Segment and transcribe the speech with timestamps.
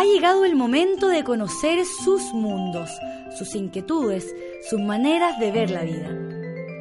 [0.00, 2.88] ha llegado el momento de conocer sus mundos,
[3.36, 4.34] sus inquietudes,
[4.66, 6.08] sus maneras de ver la vida.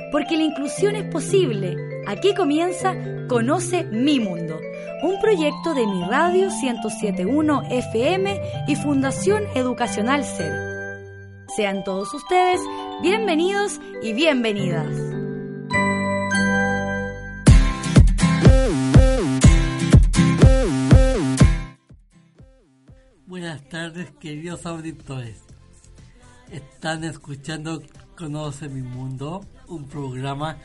[0.09, 1.75] Porque la inclusión es posible.
[2.07, 2.95] Aquí comienza
[3.27, 4.57] Conoce mi mundo,
[5.03, 11.03] un proyecto de mi radio 1071 FM y Fundación Educacional SER.
[11.57, 12.61] Sean todos ustedes
[13.01, 15.08] bienvenidos y bienvenidas.
[24.19, 25.37] Queridos auditores.
[26.51, 27.81] Están escuchando
[28.17, 30.57] Conoce mi Mundo, un programa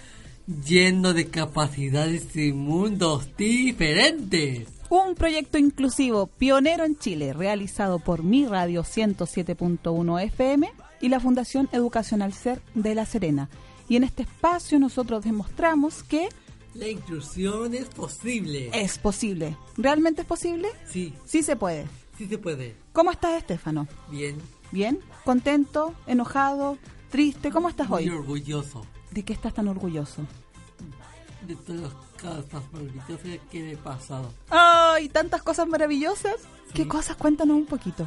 [0.67, 4.69] lleno de capacidades y mundos diferentes.
[4.91, 11.69] Un proyecto inclusivo pionero en Chile, realizado por Mi Radio 107.1 FM y la Fundación
[11.73, 13.49] Educacional SER de La Serena.
[13.89, 16.29] Y en este espacio nosotros demostramos que
[16.75, 18.71] La inclusión es posible.
[18.73, 19.57] es posible.
[19.77, 20.69] ¿Realmente es posible?
[20.87, 21.87] Sí, Sí se puede.
[22.19, 22.75] sí se puede.
[22.95, 23.87] ¿Cómo estás, Estefano?
[24.11, 24.39] Bien.
[24.71, 25.01] ¿Bien?
[25.25, 25.95] ¿Contento?
[26.07, 26.79] ¿Enojado?
[27.11, 27.51] ¿Triste?
[27.51, 28.09] ¿Cómo estás Muy hoy?
[28.09, 30.23] orgulloso ¿De qué estás tan orgulloso?
[31.47, 31.93] de todas las
[32.23, 34.33] cosas maravillosas que he pasado.
[34.49, 35.11] ¡Ay!
[35.11, 36.37] ¿Tantas cosas maravillosas?
[36.73, 37.19] ¿Qué cosas?
[37.19, 38.07] Cuéntanos un poquito.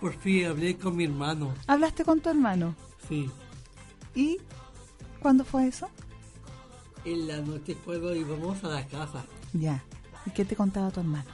[0.00, 1.52] Por fin hablé con mi hermano.
[1.66, 2.76] ¿Hablaste con tu hermano?
[3.08, 3.28] Sí.
[4.14, 4.38] ¿Y
[5.20, 5.88] cuándo fue eso?
[7.04, 9.24] En la noche cuando íbamos a la casa.
[9.52, 9.82] Ya.
[10.24, 11.24] ¿Y qué te contaba tu hermano?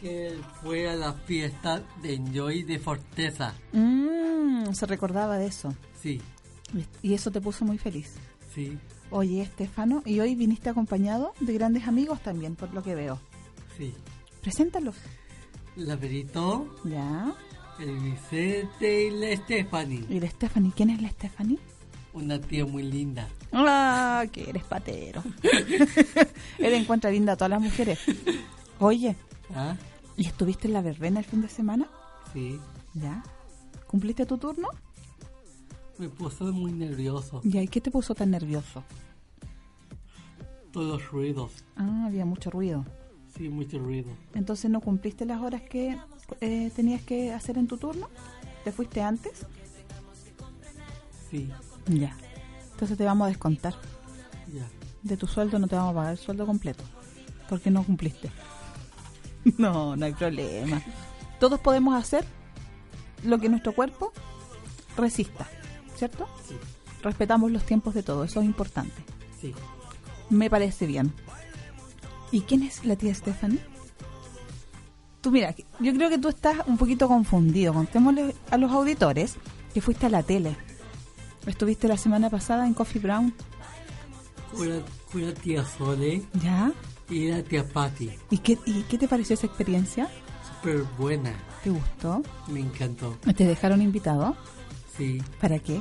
[0.00, 3.54] Que él fue a la fiesta de Enjoy de Forteza.
[3.72, 5.74] Mmm, se recordaba de eso.
[6.00, 6.20] Sí,
[7.02, 8.14] Y eso te puso muy feliz.
[8.54, 8.78] sí,
[9.10, 13.18] Oye, Estefano, y hoy viniste acompañado de grandes amigos también, por lo que veo.
[13.76, 13.94] sí.
[14.42, 14.94] Preséntalos.
[15.76, 17.34] La Verito, Ya.
[17.80, 20.04] el Vicente y la Stephanie.
[20.08, 20.72] ¿Y la Stephanie?
[20.76, 21.58] ¿Quién es la Stephanie?
[22.12, 23.28] Una tía muy linda.
[23.52, 25.22] Ah, que eres patero.
[26.58, 27.98] Él encuentra linda a todas las mujeres.
[28.78, 29.16] Oye,
[29.54, 29.74] ¿Ah?
[30.18, 31.88] ¿Y estuviste en la verbena el fin de semana?
[32.34, 32.60] Sí.
[32.94, 33.22] Ya.
[33.86, 34.68] ¿Cumpliste tu turno?
[35.96, 37.40] Me puso muy nervioso.
[37.42, 38.84] ¿y qué te puso tan nervioso?
[40.72, 41.64] Todos los ruidos.
[41.76, 42.84] Ah, había mucho ruido.
[43.36, 44.10] Sí, mucho ruido.
[44.34, 45.98] Entonces no cumpliste las horas que
[46.40, 48.08] eh, tenías que hacer en tu turno.
[48.64, 49.46] ¿Te fuiste antes?
[51.30, 51.50] Sí,
[51.88, 52.16] Ya.
[52.72, 53.74] Entonces te vamos a descontar.
[54.54, 54.68] ya.
[55.02, 56.84] De tu sueldo no te vamos a pagar el sueldo completo.
[57.48, 58.30] Porque no cumpliste.
[59.58, 60.82] No, no hay problema.
[61.40, 62.24] Todos podemos hacer
[63.24, 64.12] lo que nuestro cuerpo
[64.96, 65.46] resista.
[65.96, 66.28] ¿Cierto?
[66.46, 66.54] Sí,
[67.02, 68.24] Respetamos los tiempos de todo.
[68.24, 69.02] Eso es importante.
[69.40, 69.54] sí.
[70.30, 71.14] Me parece bien.
[72.30, 73.60] ¿Y quién es la tía Stephanie?
[75.22, 77.72] Tú mira, yo creo que tú estás un poquito confundido.
[77.72, 79.36] Contémosle a los auditores
[79.72, 80.54] que fuiste a la tele.
[81.46, 83.32] Estuviste la semana pasada en Coffee Brown.
[85.42, 86.72] Tía Sole ¿Ya?
[87.10, 88.10] Y la tía Patty.
[88.30, 90.08] ¿Y qué, ¿Y qué te pareció esa experiencia?
[90.56, 91.32] Súper buena.
[91.64, 92.22] ¿Te gustó?
[92.48, 93.16] Me encantó.
[93.36, 94.36] ¿Te dejaron invitado?
[94.96, 95.80] Sí, ¿Para qué?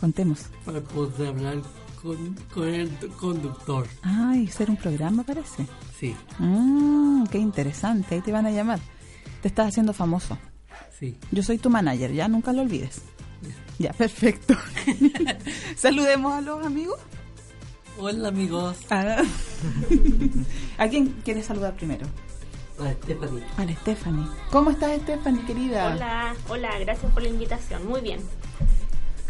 [0.00, 0.46] Contemos.
[0.64, 1.58] para poder hablar
[2.02, 3.86] con, con el conductor.
[4.02, 5.66] Ay, ser un programa parece.
[5.98, 8.16] Sí, Mmm, qué interesante.
[8.16, 8.80] Ahí te van a llamar.
[9.40, 10.36] Te estás haciendo famoso.
[10.98, 11.16] sí.
[11.30, 13.02] Yo soy tu manager, ya nunca lo olvides.
[13.78, 14.54] Ya, perfecto.
[15.76, 16.98] Saludemos a los amigos.
[17.98, 18.76] Hola amigos.
[18.90, 19.22] Ah.
[20.78, 22.06] ¿A quién quieres saludar primero?
[22.78, 23.44] Hola Stephanie.
[23.56, 24.26] A la Stephanie.
[24.50, 25.94] ¿Cómo estás, Stephanie, querida?
[25.94, 27.86] Hola, hola, gracias por la invitación.
[27.86, 28.20] Muy bien.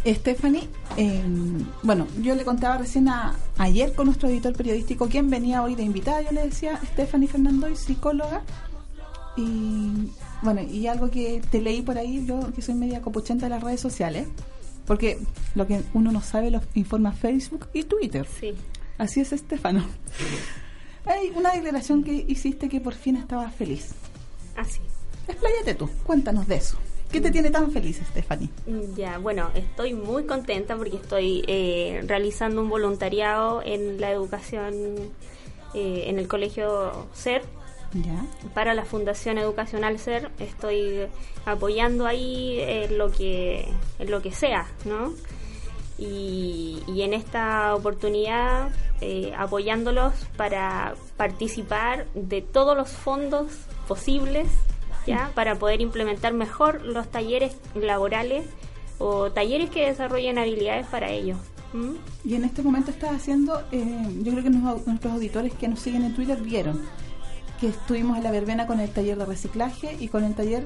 [0.04, 1.22] Stephanie, eh,
[1.82, 5.82] bueno, yo le contaba recién a, ayer con nuestro editor periodístico quién venía hoy de
[5.82, 6.22] invitada.
[6.22, 8.42] Yo le decía Stephanie Fernando, psicóloga.
[9.36, 10.10] Y
[10.42, 13.62] bueno, y algo que te leí por ahí, yo que soy media copuchenta de las
[13.62, 14.26] redes sociales,
[14.86, 15.18] porque
[15.54, 18.26] lo que uno no sabe lo informa Facebook y Twitter.
[18.40, 18.54] Sí.
[18.98, 19.84] Así es, Estefano.
[21.04, 23.90] Hay una declaración que hiciste que por fin estabas feliz.
[24.56, 24.80] Así.
[25.28, 26.76] Expláyate tú, cuéntanos de eso.
[27.10, 28.48] ¿Qué te tiene tan feliz, Stephanie?
[28.66, 34.74] Mm, Ya, bueno, estoy muy contenta porque estoy eh, realizando un voluntariado en la educación
[35.74, 37.42] eh, en el colegio SER
[37.94, 38.24] ¿Ya?
[38.54, 40.30] para la Fundación Educacional SER.
[40.38, 41.06] Estoy
[41.44, 43.68] apoyando ahí en lo que,
[43.98, 45.12] en lo que sea, ¿no?
[45.98, 53.46] Y, y en esta oportunidad eh, apoyándolos para participar de todos los fondos
[53.86, 54.48] posibles
[55.06, 58.46] ya para poder implementar mejor los talleres laborales
[58.98, 61.38] o talleres que desarrollen habilidades para ellos.
[61.72, 61.94] ¿Mm?
[62.24, 63.84] Y en este momento estás haciendo, eh,
[64.22, 66.80] yo creo que nos- nuestros auditores que nos siguen en Twitter vieron
[67.62, 70.64] que estuvimos en la verbena con el taller de reciclaje y con el taller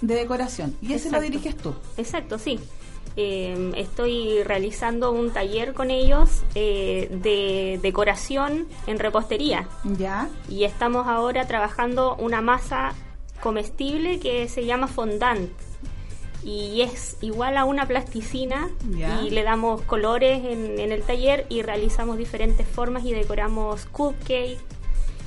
[0.00, 0.74] de decoración.
[0.80, 1.20] Y ese lo Exacto.
[1.30, 1.74] diriges tú.
[1.98, 2.58] Exacto, sí.
[3.16, 10.30] Eh, estoy realizando un taller con ellos eh, de decoración en repostería ¿Ya?
[10.48, 12.94] y estamos ahora trabajando una masa
[13.42, 15.50] comestible que se llama fondant
[16.42, 19.20] y es igual a una plasticina Ya.
[19.20, 24.56] y le damos colores en, en el taller y realizamos diferentes formas y decoramos cupcake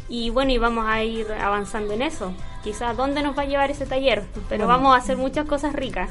[0.10, 2.32] y bueno y vamos a ir avanzando en eso
[2.64, 4.68] quizás dónde nos va a llevar ese taller pero Bueno.
[4.68, 6.10] vamos a hacer muchas cosas ricas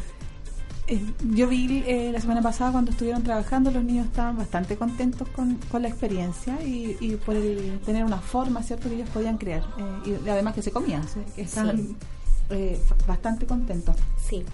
[0.87, 1.00] Eh,
[1.32, 5.55] yo vi eh, la semana pasada cuando estuvieron trabajando, los niños estaban bastante contentos con,
[5.70, 9.62] con la experiencia y, y por el tener una forma, ¿cierto?, que ellos podían crear.
[10.05, 11.02] Eh, y además que se comían,
[11.35, 11.96] que estaban Sí.
[12.50, 13.96] eh, bastante contentos.
[14.29, 14.44] sí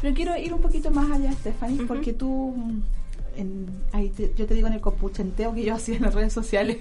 [0.00, 2.82] Pero quiero ir un poquito más allá, Stephanie, porque tú, mm,
[3.36, 6.32] en, ahí te- yo te digo en el copuchenteo que yo hacía en las redes
[6.32, 6.78] sociales,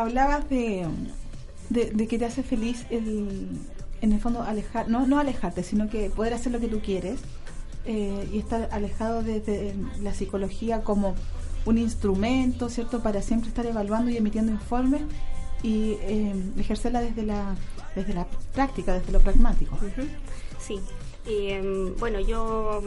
[0.00, 0.86] hablabas de,
[1.70, 3.48] de, que te hace feliz el,
[4.00, 7.20] en el fondo alejar, no, no alejarte, sino que poder hacer lo que tú quieres
[7.84, 11.14] eh, y estar alejado desde la psicología como
[11.64, 15.02] un instrumento, ¿cierto?, para siempre estar evaluando y emitiendo informes
[15.62, 17.56] y eh, ejercerla desde la,
[17.94, 19.78] desde la práctica, desde lo pragmático.
[20.58, 20.80] Sí,
[21.26, 22.82] y, em, bueno, yo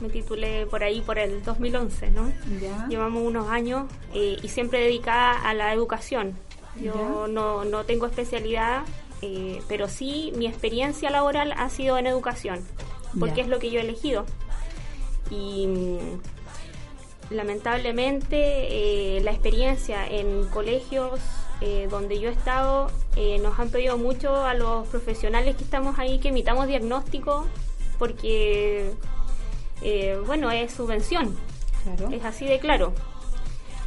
[0.00, 2.32] me titulé por ahí por el 2011, ¿no?
[2.60, 2.86] ¿Ya?
[2.88, 6.36] Llevamos unos años eh, y siempre dedicada a la educación.
[6.80, 8.82] Yo no, no tengo especialidad,
[9.22, 12.60] eh, pero sí mi experiencia laboral ha sido en educación,
[13.20, 13.42] porque Ya.
[13.42, 14.26] es lo que yo he elegido.
[15.30, 15.98] Y mm,
[17.30, 21.20] lamentablemente eh, la experiencia en colegios
[21.60, 25.98] eh, donde yo he estado eh, nos han pedido mucho a los profesionales que estamos
[25.98, 27.46] ahí que emitamos diagnóstico
[27.98, 28.90] porque
[29.84, 31.36] eh, bueno es subvención
[31.84, 32.08] Claro.
[32.10, 32.92] es así de claro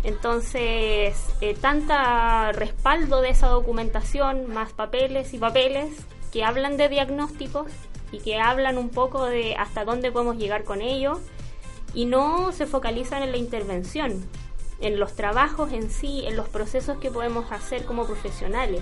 [0.03, 5.89] entonces eh, tanta respaldo de esa documentación más papeles y papeles
[6.31, 7.67] que hablan de diagnósticos
[8.11, 11.19] y que hablan un poco de hasta dónde podemos llegar con ello
[11.94, 14.23] y no se focalizan en la intervención,
[14.79, 18.81] en los trabajos en sí, en los procesos que podemos hacer como profesionales.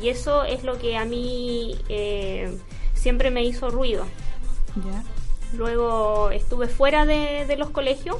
[0.00, 2.56] Y eso es lo que a mí eh,
[2.94, 4.06] siempre me hizo ruido.
[5.54, 8.16] Luego estuve fuera de, de los colegios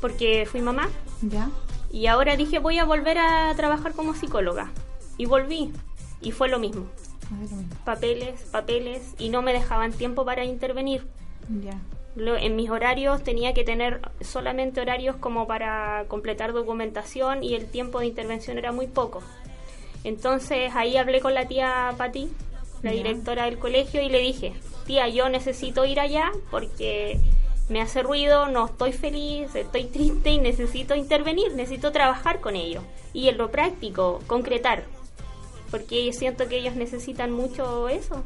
[0.00, 0.88] porque fui mamá
[1.22, 1.50] Ya.
[1.92, 4.70] y ahora dije voy a volver a trabajar como psicóloga.
[5.18, 5.72] Y volví
[6.20, 6.86] y fue lo mismo.
[7.84, 11.06] Papeles, papeles y no me dejaban tiempo para intervenir.
[11.62, 11.78] Ya.
[12.14, 17.66] Lo- en mis horarios tenía que tener solamente horarios como para completar documentación y el
[17.66, 19.22] tiempo de intervención era muy poco.
[20.04, 22.28] Entonces ahí hablé con la tía Patti,
[22.82, 22.96] la Ya.
[22.96, 24.52] directora del colegio, y le dije,
[24.82, 27.18] tía, yo necesito ir allá porque
[27.68, 32.84] me hace ruido, no estoy feliz, estoy triste y necesito intervenir, necesito trabajar con ellos.
[33.12, 34.84] Y en lo práctico, concretar,
[35.70, 38.22] porque siento que ellos necesitan mucho eso.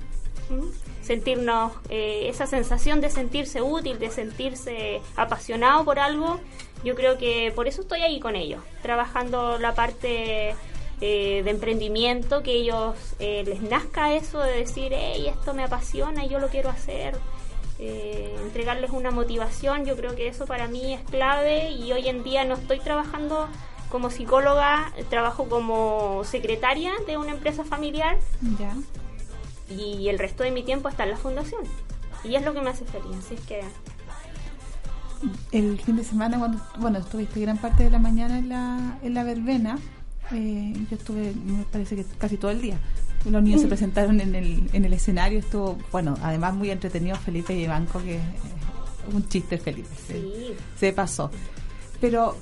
[1.02, 6.38] Sentirnos, eh, esa sensación de sentirse útil, de sentirse apasionado por algo,
[6.84, 10.54] yo creo que por eso estoy ahí con ellos, trabajando la parte
[11.00, 16.24] eh, de emprendimiento, que ellos eh, les nazca eso de decir, hey, esto me apasiona
[16.24, 17.16] y yo lo quiero hacer,
[17.78, 22.22] eh, entregarles una motivación, yo creo que eso para mí es clave y hoy en
[22.24, 23.48] día no estoy trabajando
[23.90, 28.18] como psicóloga, trabajo como secretaria de una empresa familiar
[28.58, 28.74] Ya.
[29.68, 31.62] y el resto de mi tiempo está en la fundación.
[32.24, 33.60] Y es lo que me hace feliz, así es que
[35.52, 39.14] El fin de semana, cuando bueno, estuviste gran parte de la mañana en la, en
[39.14, 39.78] la verbena,
[40.32, 42.78] eh, yo estuve, me parece que casi todo el día.
[43.24, 47.54] Los niños se presentaron en el, en el escenario, estuvo, bueno, además muy entretenido Felipe
[47.54, 48.20] y Banco, que eh,
[49.12, 51.30] un chiste Felipe, se, sí, se pasó.
[52.00, 52.36] Pero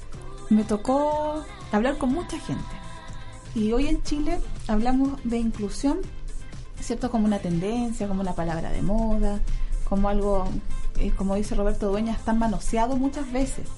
[0.50, 1.42] me tocó
[1.72, 2.64] hablar con mucha gente.
[3.54, 6.00] Y hoy en Chile hablamos de inclusión,
[6.80, 7.10] ¿cierto?
[7.10, 9.40] Como una tendencia, como una palabra de moda,
[9.88, 10.48] como algo,
[10.98, 13.68] eh, como dice Roberto Dueñas, tan manoseado muchas veces.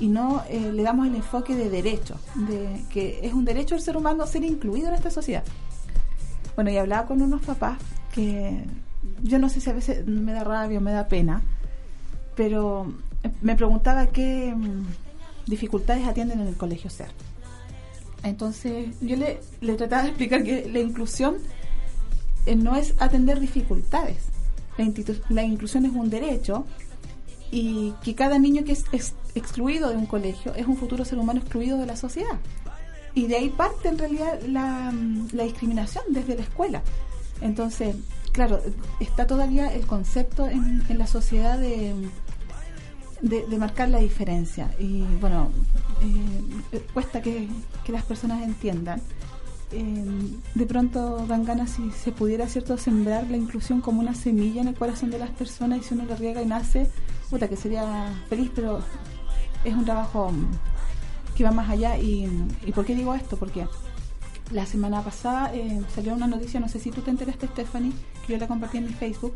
[0.00, 3.84] Y no eh, le damos el enfoque de derecho, de que es un derecho del
[3.84, 5.44] ser humano ser incluido en esta sociedad.
[6.54, 7.78] Bueno, y hablaba con unos papás
[8.14, 8.64] que
[9.22, 11.42] yo no sé si a veces me da rabia o me da pena,
[12.34, 12.92] pero
[13.42, 14.84] me preguntaba qué mm,
[15.46, 17.10] dificultades atienden en el colegio SER.
[18.22, 21.36] Entonces yo le, le trataba de explicar que la inclusión
[22.46, 24.24] eh, no es atender dificultades.
[24.78, 24.90] La,
[25.28, 26.64] la inclusión es un derecho
[27.50, 31.18] y que cada niño que es, ex- excluido de un colegio es un futuro ser
[31.18, 32.38] humano excluido de la sociedad.
[33.14, 36.82] Y de ahí parte en realidad la, mm, la discriminación desde la escuela.
[37.40, 37.96] Entonces,
[38.32, 38.60] claro,
[39.00, 41.94] está todavía el concepto en, en la sociedad de,
[43.22, 44.70] de, marcar la diferencia.
[44.78, 45.50] Y bueno,
[46.72, 47.48] eh, cuesta que,
[47.84, 49.00] que las personas entiendan.
[49.72, 50.04] Eh,
[50.54, 54.68] de pronto dan ganas si se pudiera cierto sembrar la inclusión como una semilla en
[54.68, 56.90] el corazón de las personas y si uno la riega y nace,
[57.28, 58.80] puta que sería feliz, pero
[59.64, 60.32] es un trabajo
[61.36, 61.98] que va más allá.
[61.98, 62.28] Y,
[62.66, 63.36] ¿Y por qué digo esto?
[63.36, 63.66] Porque
[64.52, 67.92] la semana pasada eh, salió una noticia, no sé si tú te enteraste, Stephanie,
[68.26, 69.34] que yo la compartí en mi Facebook,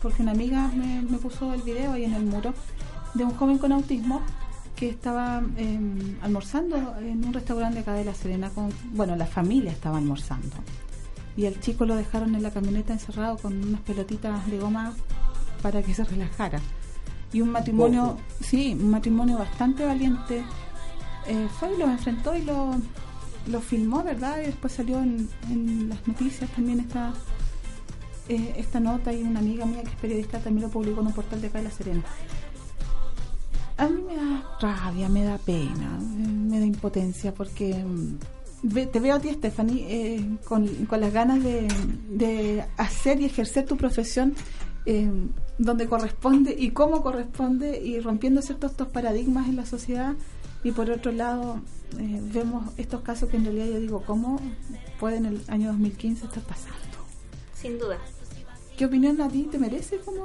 [0.00, 2.54] porque una amiga me, puso el video ahí en el muro
[3.14, 4.22] de un joven con autismo
[4.74, 5.78] que estaba eh,
[6.22, 8.50] almorzando en un restaurante acá de La Serena.
[8.50, 10.56] Con, bueno, la familia estaba almorzando.
[11.36, 14.94] Y el chico lo dejaron en la camioneta encerrado con unas pelotitas de goma
[15.62, 16.60] para que se relajara.
[17.32, 20.42] Y un matrimonio, sí, un matrimonio bastante valiente.
[21.26, 22.74] eh, fue y lo enfrentó y lo,
[23.48, 24.40] lo filmó, ¿verdad?
[24.42, 27.12] Y después salió en, en las noticias también esta,
[28.28, 31.12] eh, esta nota y una amiga mía que es periodista también lo publicó en un
[31.12, 32.02] portal de acá de La Serena.
[33.76, 38.18] A mí me da rabia, me da pena, me da impotencia porque mm,
[38.90, 41.68] te veo a ti, Stephanie, eh, con, con las ganas de,
[42.10, 44.34] de hacer y ejercer tu profesión
[44.90, 45.10] eh,
[45.58, 50.14] donde corresponde y cómo corresponde y rompiendo ciertos estos paradigmas en la sociedad.
[50.64, 51.60] Y por otro lado,
[51.98, 54.40] eh, vemos estos casos que en realidad yo digo, ¿cómo
[54.98, 56.78] puede en el año 2015 estar pasando?
[57.52, 57.98] Sin duda.
[58.78, 60.24] ¿Qué opinión a ti te merece como,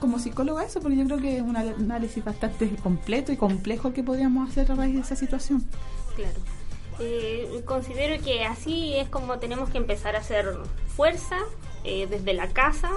[0.00, 0.80] como psicóloga eso?
[0.80, 4.74] Porque yo creo que es un análisis bastante completo y complejo que podríamos hacer a
[4.74, 5.64] raíz de esa situación.
[6.16, 6.40] Claro.
[6.98, 10.46] Eh, considero que así es como tenemos que empezar a hacer
[10.88, 11.36] fuerza
[11.84, 12.90] eh, desde la casa.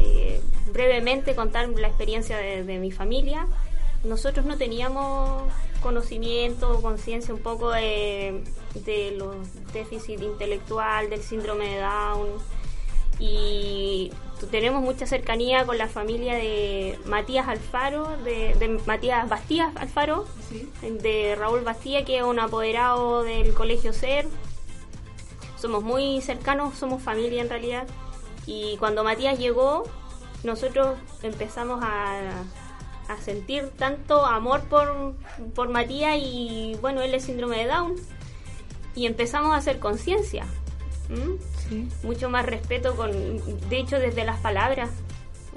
[0.00, 0.40] Eh,
[0.72, 3.46] brevemente contar la experiencia de, de mi familia.
[4.02, 5.44] Nosotros no teníamos
[5.80, 8.42] conocimiento o conciencia un poco de,
[8.74, 9.36] de los
[9.72, 12.28] déficit intelectual, del síndrome de Down.
[13.18, 14.10] Y
[14.50, 20.26] tenemos mucha cercanía con la familia de Matías Alfaro, de, de Matías Bastías Alfaro,
[20.82, 24.26] de Raúl Bastía, que es un apoderado del Colegio SER.
[25.56, 27.86] Somos muy cercanos, somos familia en realidad.
[28.46, 29.84] Y cuando Matías llegó,
[30.42, 32.42] nosotros empezamos a,
[33.08, 35.14] a sentir tanto amor por,
[35.54, 37.94] por Matías y bueno, él es síndrome de Down.
[38.94, 40.46] Y empezamos a hacer conciencia.
[42.02, 43.10] Mucho más respeto con,
[43.68, 44.90] de hecho, desde las palabras.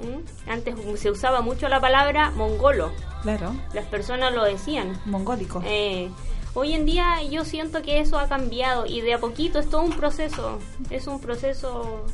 [0.02, 0.22] ¿m?
[0.46, 2.92] Antes se usaba mucho la palabra mongolo.
[3.22, 5.00] Claro, Las personas lo decían.
[5.06, 5.62] mongólico.
[5.64, 6.08] Eh,
[6.54, 9.82] hoy en día yo siento que eso ha cambiado y de a poquito es todo
[9.82, 10.58] un proceso,
[10.90, 12.04] es un proceso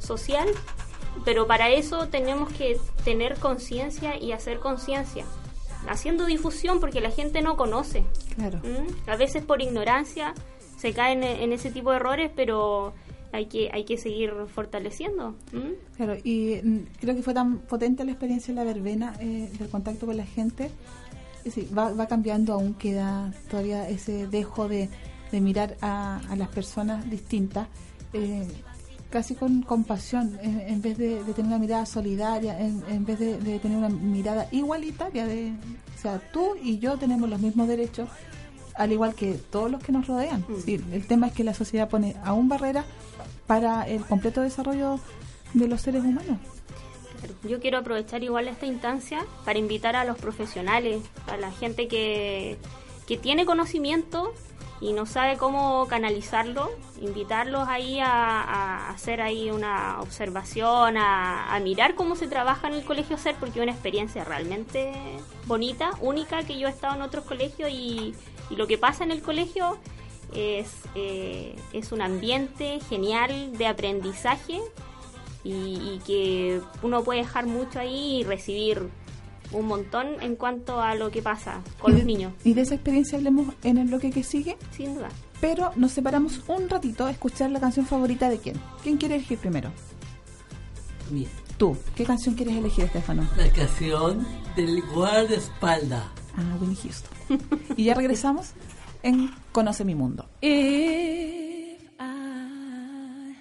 [0.00, 0.48] social,
[1.24, 5.24] pero para eso tenemos que tener conciencia y hacer conciencia,
[5.88, 8.04] haciendo difusión porque la gente no conoce.
[8.34, 8.60] Claro.
[8.64, 8.86] ¿m?
[9.06, 10.34] A veces por ignorancia
[10.76, 12.94] se caen en, ese tipo de errores, pero
[13.32, 15.34] hay que, hay que seguir fortaleciendo.
[15.52, 15.74] ¿m?
[15.96, 19.68] Claro, y mm, creo que fue tan potente la experiencia en la verbena eh, del
[19.68, 20.70] contacto con la gente.
[21.44, 24.90] Decir, va, va cambiando, aún queda todavía ese dejo de,
[25.32, 27.68] de mirar a, a las personas distintas,
[28.12, 28.46] eh,
[29.10, 33.18] casi con compasión, en, en vez de, de tener una mirada solidaria, en, en vez
[33.18, 35.52] de, de tener una mirada igualitaria, de,
[35.96, 38.08] o sea, tú y yo tenemos los mismos derechos,
[38.74, 40.44] al igual que todos los que nos rodean.
[40.48, 40.60] Mm.
[40.64, 42.86] Sí, el tema es que la sociedad pone aún barreras
[43.46, 45.00] para el completo desarrollo
[45.54, 46.38] de los seres humanos.
[47.46, 52.56] Yo quiero aprovechar igual esta instancia para invitar a los profesionales, a la gente que,
[53.06, 54.32] que tiene conocimiento
[54.80, 56.70] y no sabe cómo canalizarlo,
[57.00, 63.18] invitarlos ahí a, hacer ahí una observación, a, mirar cómo se trabaja en el colegio
[63.18, 64.92] SER, porque es una experiencia realmente
[65.46, 68.14] bonita, única, que yo he estado en otros colegios y,
[68.48, 69.76] y lo que pasa en el colegio
[70.34, 74.60] es, eh, es un ambiente genial de aprendizaje
[75.42, 78.90] y que uno puede dejar mucho ahí y recibir
[79.52, 82.60] un montón en cuanto a lo que pasa con Y los de- niños, Y de
[82.62, 85.08] esa experiencia hablemos en el bloque que sigue, sin duda.
[85.40, 88.56] pero nos separamos un ratito a escuchar la canción favorita de quién.
[88.82, 89.70] ¿Quién quiere elegir primero?
[91.10, 91.76] Mira, Tú.
[91.94, 93.28] ¿Qué canción quieres elegir, Estefano?
[93.36, 94.26] la canción
[94.56, 96.04] del guardaespaldas.
[96.36, 97.10] Ah, Winnie Houston.
[97.76, 98.52] y ya regresamos
[99.02, 100.26] en Conoce mi mundo.
[100.40, 103.34] If I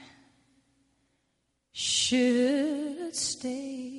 [1.72, 3.99] should stay,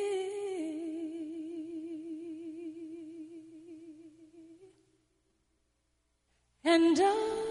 [6.63, 7.50] And I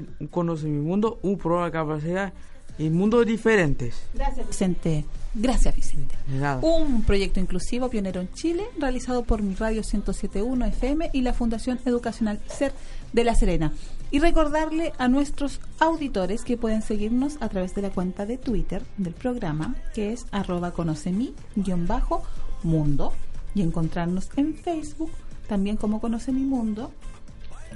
[0.00, 2.32] Regreso en Conoce mi mundo, un programa de capacidad
[2.78, 4.02] en mundos diferentes.
[4.14, 5.04] Gracias, Vicente.
[5.34, 6.14] Gracias, Vicente.
[6.28, 6.60] Nada.
[6.62, 11.78] Un proyecto inclusivo pionero en Chile, realizado por mi radio 1071 FM y la Fundación
[11.84, 12.72] Educacional SER
[13.12, 13.72] de La Serena.
[14.10, 18.82] Y recordarle a nuestros auditores que pueden seguirnos a través de la cuenta de Twitter
[18.96, 23.12] del programa, que es arroba conocemi-mundo,
[23.54, 25.10] y encontrarnos en Facebook,
[25.48, 26.92] también como Conoce mi Mundo.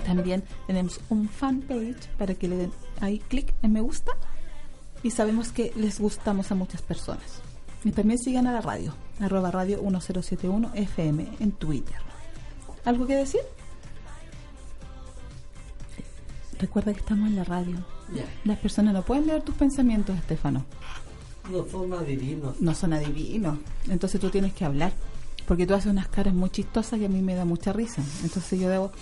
[0.07, 4.13] También tenemos un fanpage para que le den ahí clic en me gusta
[5.03, 7.41] y sabemos que les gustamos a muchas personas.
[7.85, 11.97] Y también sigan a la radio, arroba radio 1071 FM en Twitter.
[12.85, 13.41] ¿Algo que decir?
[16.59, 17.77] Recuerda que estamos en la radio.
[18.15, 18.25] Ya.
[18.45, 20.65] Las personas no pueden leer tus pensamientos, Estefano.
[21.51, 22.61] No son adivinos.
[22.61, 23.59] No son adivinos.
[23.89, 24.93] Entonces tú tienes que hablar.
[25.47, 28.03] Porque tú haces unas caras muy chistosas y a mí me da mucha risa.
[28.23, 28.93] Entonces yo debo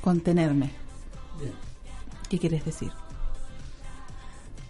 [0.00, 0.70] contenerme.
[2.28, 2.90] ¿Qué quieres decir?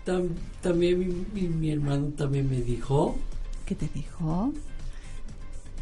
[0.04, 1.06] Tam- también mi,
[1.42, 3.16] mi- mi hermano también me dijo
[3.64, 4.52] ¿Qué te dijo?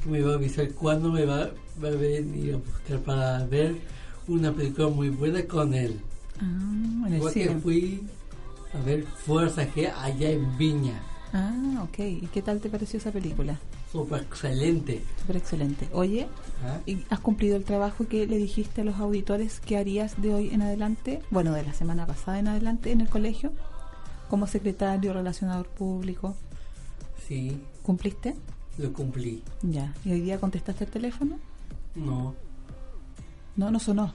[0.04, 1.50] que me va a avisar cuándo me va,
[1.82, 3.76] va a venir a buscar para ver
[4.28, 6.00] una película muy buena con él.
[6.38, 8.02] Ah, en el Igual que fui
[8.74, 11.00] a ver Fuerza G allá en Viña.
[11.32, 11.98] Ah, ok.
[12.00, 13.58] ¿Y qué tal te pareció esa película?
[13.92, 15.03] Súper excelente.
[15.20, 15.88] Súper excelente.
[15.92, 16.29] Oye,
[16.64, 16.79] ¿ah?
[16.87, 20.50] ¿y ¿has cumplido el trabajo que le dijiste a los auditores que harías de hoy
[20.50, 21.22] en adelante?
[21.31, 23.53] Bueno, de la semana pasada en adelante en el colegio,
[24.29, 26.37] como secretario, relacionador público.
[27.26, 28.37] Sí, ¿Cumpliste?
[28.79, 29.42] lo cumplí.
[29.62, 29.92] Ya.
[30.05, 31.38] ¿Y hoy día contestaste el teléfono?
[31.96, 32.35] No,
[33.57, 34.14] No, no sonó.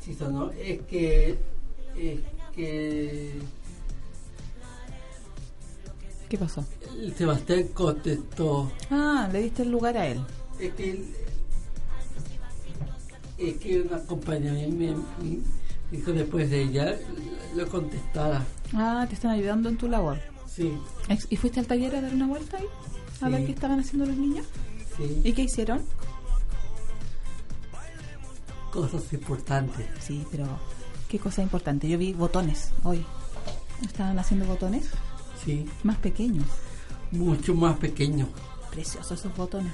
[0.00, 0.50] sí sonó.
[0.52, 1.38] Es que.
[1.96, 2.20] Es
[2.54, 3.38] que.
[6.28, 6.64] ¿Qué pasó?
[7.16, 8.70] Sebastián contestó.
[8.90, 10.20] Ah, le diste el lugar a él.
[10.58, 11.14] Es que, él-
[13.38, 14.96] es que una compañera me,
[15.90, 16.96] dijo después de ella
[17.54, 18.44] lo contestara.
[18.74, 20.18] Ah, te están ayudando en tu labor.
[20.52, 20.72] Sí,
[21.30, 22.64] ¿Y fuiste al taller a dar una vuelta ahí?
[23.20, 23.32] A Sí.
[23.32, 24.46] ver qué estaban haciendo los niños.
[24.96, 25.20] sí.
[25.22, 25.82] ¿Y qué hicieron?
[28.72, 29.86] Cosas importantes.
[30.00, 30.46] Sí, pero
[31.08, 31.88] qué cosa importante.
[31.88, 33.04] Yo vi botones hoy.
[33.84, 34.88] Estaban haciendo botones
[35.46, 36.44] Sí, más pequeños.
[37.12, 38.28] mucho más pequeños.
[38.70, 39.72] Preciosos esos botones.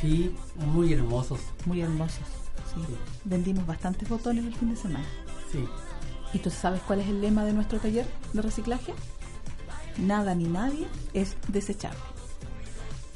[0.00, 1.40] Sí, muy hermosos.
[1.66, 2.18] Muy hermosos.
[2.72, 2.80] Sí.
[2.86, 2.94] Sí.
[3.24, 5.04] Vendimos bastantes botones el fin de semana.
[5.50, 5.64] Sí.
[6.32, 8.92] ¿Y tú sabes cuál es el lema de nuestro taller de reciclaje?
[9.98, 11.98] Nada ni nadie es desechable.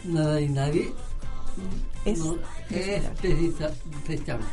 [0.04, 0.92] Nada y nadie
[2.04, 2.36] Es no,
[2.70, 3.36] es desechable.
[3.36, 3.74] desesa-
[4.06, 4.46] desechable.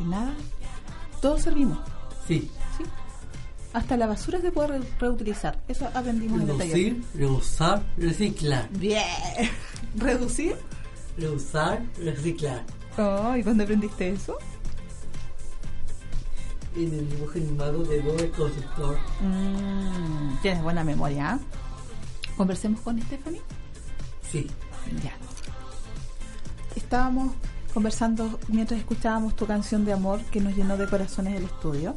[0.00, 0.32] Y nada,
[1.20, 1.78] todos servimos.
[2.26, 2.50] Sí.
[2.78, 2.84] ¿sí?
[3.72, 5.58] Hasta la basura se puede re- reutilizar.
[5.68, 6.74] Eso aprendimos en el taller.
[6.74, 8.68] Reducir, reusar, reciclar.
[8.72, 9.02] Bien.
[9.96, 10.56] ¿Reducir?
[11.16, 12.64] Reusar, reciclar.
[12.98, 14.36] Oh, ¿Y cuándo aprendiste eso?
[16.76, 18.96] En el dibujo animado de Bob el Constructor.
[19.20, 21.38] Mm, tienes buena memoria.
[22.36, 23.42] Conversemos con Stephanie.
[24.30, 24.46] Sí.
[25.02, 25.12] Ya.
[26.74, 27.34] Estábamos
[27.74, 31.94] conversando mientras escuchábamos tu canción de amor que nos llenó de corazones el estudio.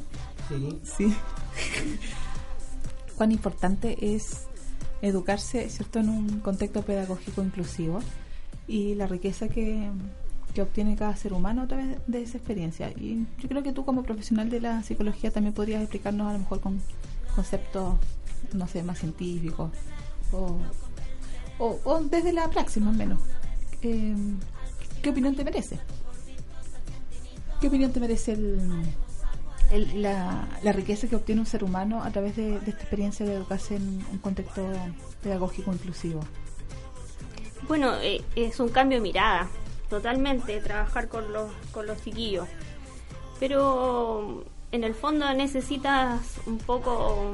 [0.49, 0.79] Sí.
[0.97, 1.15] Sí.
[3.17, 4.47] Cuán importante es
[5.01, 7.99] educarse, ¿cierto?, en un contexto pedagógico inclusivo
[8.67, 9.89] y la riqueza que,
[10.53, 12.89] que obtiene cada ser humano a través de esa experiencia.
[12.91, 16.39] Y yo creo que tú como profesional de la psicología también podrías explicarnos a lo
[16.39, 16.81] mejor con
[17.35, 17.95] conceptos,
[18.53, 19.71] no sé, más científicos
[20.31, 20.57] o,
[21.59, 23.19] o, desde la praxis más o menos.
[23.81, 24.15] Eh,
[25.01, 25.79] ¿Qué opinión te merece?
[27.61, 28.59] ¿Qué opinión te merece el,
[29.71, 33.25] el- la, la riqueza que obtiene un ser humano a través de, de esta experiencia
[33.25, 34.61] de educarse en un contexto
[35.21, 36.21] pedagógico inclusivo?
[37.67, 39.47] Bueno, eh, es un cambio de mirada,
[39.89, 42.47] totalmente, trabajar con los, con los chiquillos.
[43.39, 47.33] Pero en el fondo necesitas un poco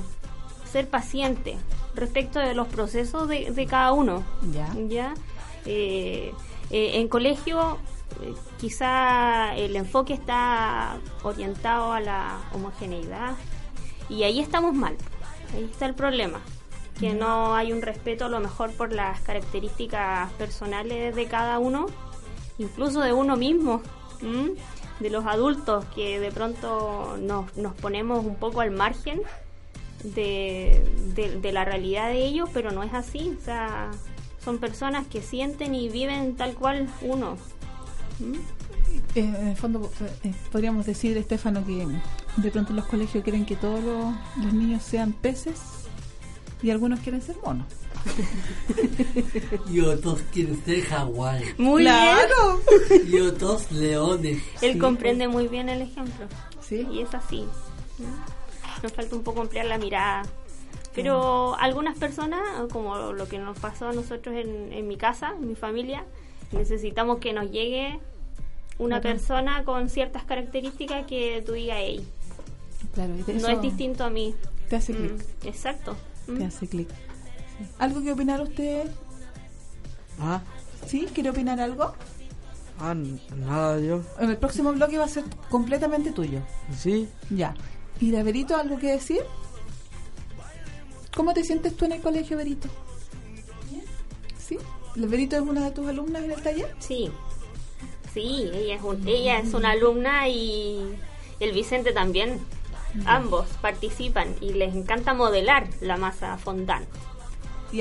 [0.72, 1.58] ser paciente
[1.96, 4.24] respecto de los procesos de, de cada uno.
[4.54, 4.74] Ya.
[4.88, 5.14] ¿ya?
[5.66, 6.34] Eh,
[6.70, 7.78] eh, en colegio
[8.60, 13.36] quizá el enfoque está orientado a la homogeneidad
[14.10, 14.96] y ahí estamos mal,
[15.56, 16.40] ahí está el problema,
[17.00, 21.88] que no hay un respeto a lo mejor por las características personales de cada uno,
[22.58, 23.82] incluso de uno mismo,
[24.22, 24.52] ¿m?
[25.00, 29.22] de los adultos que de pronto nos, nos ponemos un poco al margen
[30.04, 30.84] de,
[31.16, 33.36] de- de la realidad de ellos, pero no es así.
[33.40, 33.92] O sea,
[34.44, 37.38] son personas que sienten y viven tal cual uno.
[39.16, 39.92] Eh, en el fondo,
[40.24, 41.88] eh, podríamos decir, Estefano, que
[42.38, 45.60] de pronto en los colegios quieren que todos los, los niños sean peces
[46.62, 47.68] y algunos quieren ser monos.
[49.70, 51.58] Y otros quieren ser jaguares.
[51.60, 52.62] Muy ¡Claro!
[53.08, 54.42] Y otros leones.
[54.62, 54.80] Él Sí.
[54.80, 56.26] comprende muy bien el ejemplo.
[56.62, 56.88] Sí.
[56.92, 57.46] Y es así.
[58.84, 60.24] Nos falta un poco ampliar la mirada.
[60.94, 65.48] Pero algunas personas, como lo que nos pasó a nosotros en, en mi casa, en
[65.48, 66.04] mi familia,
[66.52, 68.00] necesitamos que nos llegue
[68.78, 72.08] una persona con ciertas características que tú digas, hey,
[72.94, 74.36] Claro, no es distinto a mí.
[74.70, 75.26] Te hace Mm, clic.
[75.46, 75.96] exacto.
[76.28, 76.38] Mm.
[76.38, 76.90] Te hace clic.
[76.90, 77.66] Sí.
[77.80, 78.90] ¿Algo que opinar usted?
[80.20, 80.42] Ah,
[80.88, 81.08] ¿Sí?
[81.14, 81.94] ¿Quiere opinar algo?
[82.80, 82.96] ah,
[83.38, 84.02] nada yo.
[84.20, 86.40] En el próximo bloque va a ser completamente tuyo.
[86.76, 87.54] Sí, Ya.
[88.00, 89.22] ¿Y de Verito algo que decir?
[91.16, 92.68] ¿Cómo te sientes tú en el colegio, Verito?
[94.40, 94.58] ¿Sí?
[94.96, 96.76] ¿La Verito es una de tus alumnas en el taller?
[96.80, 97.12] Sí,
[98.14, 100.96] sí, ella es, un- ella es una alumna y
[101.40, 102.40] el Vicente también.
[103.06, 106.86] Ambos participan y les encanta modelar la masa fondant.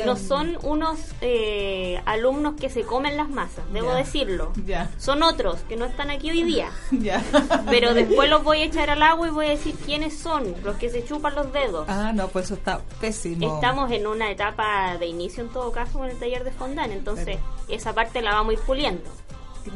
[0.07, 4.53] No son unos eh, alumnos que se comen las masas, debo decirlo.
[4.64, 6.71] Ya, Son otros que no están aquí hoy día.
[6.93, 7.21] ya.
[7.69, 10.77] Pero después los voy a echar al agua y voy a decir quiénes son, los
[10.77, 11.87] que se chupan los dedos.
[11.88, 13.57] Ah, no, pues eso está pésimo.
[13.57, 17.38] Estamos en una etapa de inicio en todo caso con el taller de fondant, entonces
[17.66, 19.11] esa parte la vamos a ir puliendo.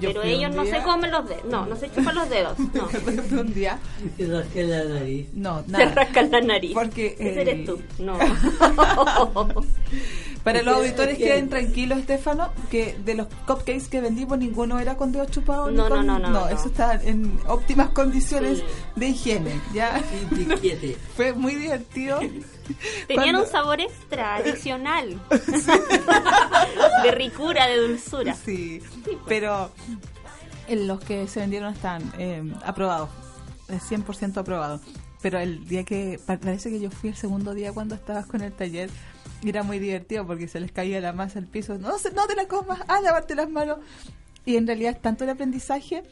[0.00, 3.40] Yo Pero ellos no se comen los dedos, no, no se chupan los dedos, no.
[3.40, 3.78] Un día.
[4.16, 5.28] Se rasca la nariz.
[5.34, 5.94] No, Se nada.
[5.94, 6.72] rascan la nariz.
[6.74, 8.18] Porque, Ese eh, eres tú, no.
[10.44, 14.78] Para los auditores es que- queden tranquilos, Estefano, que de los cupcakes que vendimos ninguno
[14.78, 15.72] era con dedos chupados.
[15.72, 16.48] No, no, no, no, no.
[16.48, 18.62] eso está en óptimas condiciones
[18.94, 19.58] de higiene.
[19.72, 20.02] Ya
[21.16, 22.20] fue muy divertido.
[23.08, 25.18] Tenían un sabor extra, adicional.
[27.02, 28.34] de ricura, de dulzura.
[28.34, 28.82] Sí,
[29.26, 29.70] pero
[30.68, 33.08] en los que se vendieron están eh, aprobados,
[33.68, 34.80] eh, 100% aprobados.
[35.22, 38.42] Pero el día que, pa- parece que yo fui el segundo día cuando estabas con
[38.42, 38.90] el taller
[39.44, 41.78] Y era muy divertido porque se les caía la masa al piso.
[41.78, 43.78] No, no te la comas, a lavarte las manos.
[44.46, 46.02] Y en realidad es tanto el aprendizaje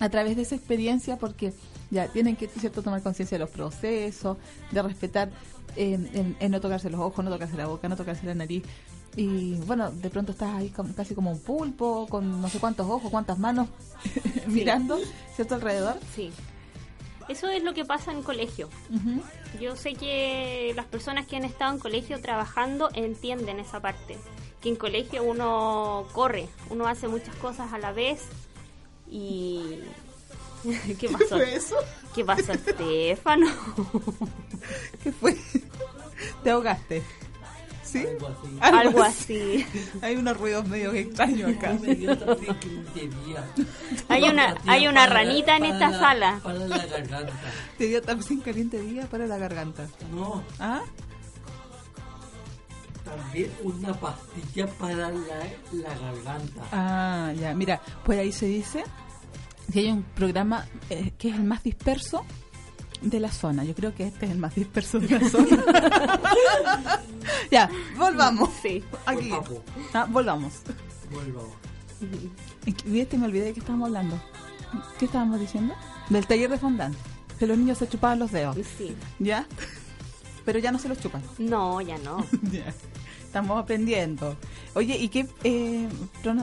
[0.00, 1.52] a través de esa experiencia porque
[1.90, 4.38] ya tienen que cierto tomar conciencia de los procesos,
[4.72, 5.30] de respetar
[5.76, 8.64] eh, en, en no tocarse los ojos, no tocarse la boca, no tocarse la nariz.
[9.16, 12.88] Y bueno, de pronto estás ahí como- casi como un pulpo, con no sé cuántos
[12.90, 13.68] ojos, cuántas manos
[14.48, 14.98] mirando,
[15.36, 15.54] ¿cierto?
[15.54, 15.96] Alrededor.
[16.16, 16.32] Sí.
[17.28, 18.68] Eso es lo que pasa en colegio.
[19.60, 24.18] Yo sé que las personas que han estado en colegio trabajando entienden esa parte.
[24.60, 28.22] Que en colegio uno corre, uno hace muchas cosas a la vez
[29.10, 29.80] y...
[30.98, 31.36] ¿Qué pasó?
[31.36, 31.76] fue eso?
[32.14, 33.46] ¿Qué pasó, Estefano?
[35.02, 35.36] ¿Qué fue?
[36.42, 37.02] ¿Te ahogaste?
[37.94, 38.04] ¿Sí?
[38.06, 38.58] Algo así.
[38.60, 39.66] Algo así.
[40.02, 41.78] Hay unos ruidos medio extraños acá.
[44.08, 46.40] Hay una, hay una Para- ranita en para esta la- sala.
[46.42, 47.32] Para la garganta.
[47.78, 49.86] Te dio también caliente día para la garganta.
[50.12, 50.82] No, ¿Ah?
[53.04, 56.62] también una pastilla para la, la garganta.
[56.72, 57.54] Ah, ya.
[57.54, 58.82] Mira, pues ahí se dice
[59.72, 62.24] que hay un programa eh, que es el más disperso
[63.00, 63.64] de la zona.
[63.64, 65.64] Yo creo que este es el más disperso de la zona.
[67.50, 68.50] ya, volvamos.
[68.62, 68.82] Sí.
[69.06, 69.30] Aquí.
[69.92, 70.54] Ah, volvamos.
[71.10, 71.54] vuelvo.
[72.86, 74.20] Viste, me olvidé de qué estábamos hablando.
[74.98, 75.74] ¿Qué estábamos diciendo?
[76.08, 76.96] Del taller de fondant.
[77.38, 78.56] Que los niños se chupaban los dedos.
[78.78, 78.94] Sí.
[79.18, 79.46] ¿Ya?
[80.44, 81.22] Pero ya no se los chupan.
[81.38, 82.24] No, ya no.
[82.50, 82.72] Ya.
[83.24, 84.36] Estamos aprendiendo.
[84.74, 85.88] Oye, ¿y qué eh,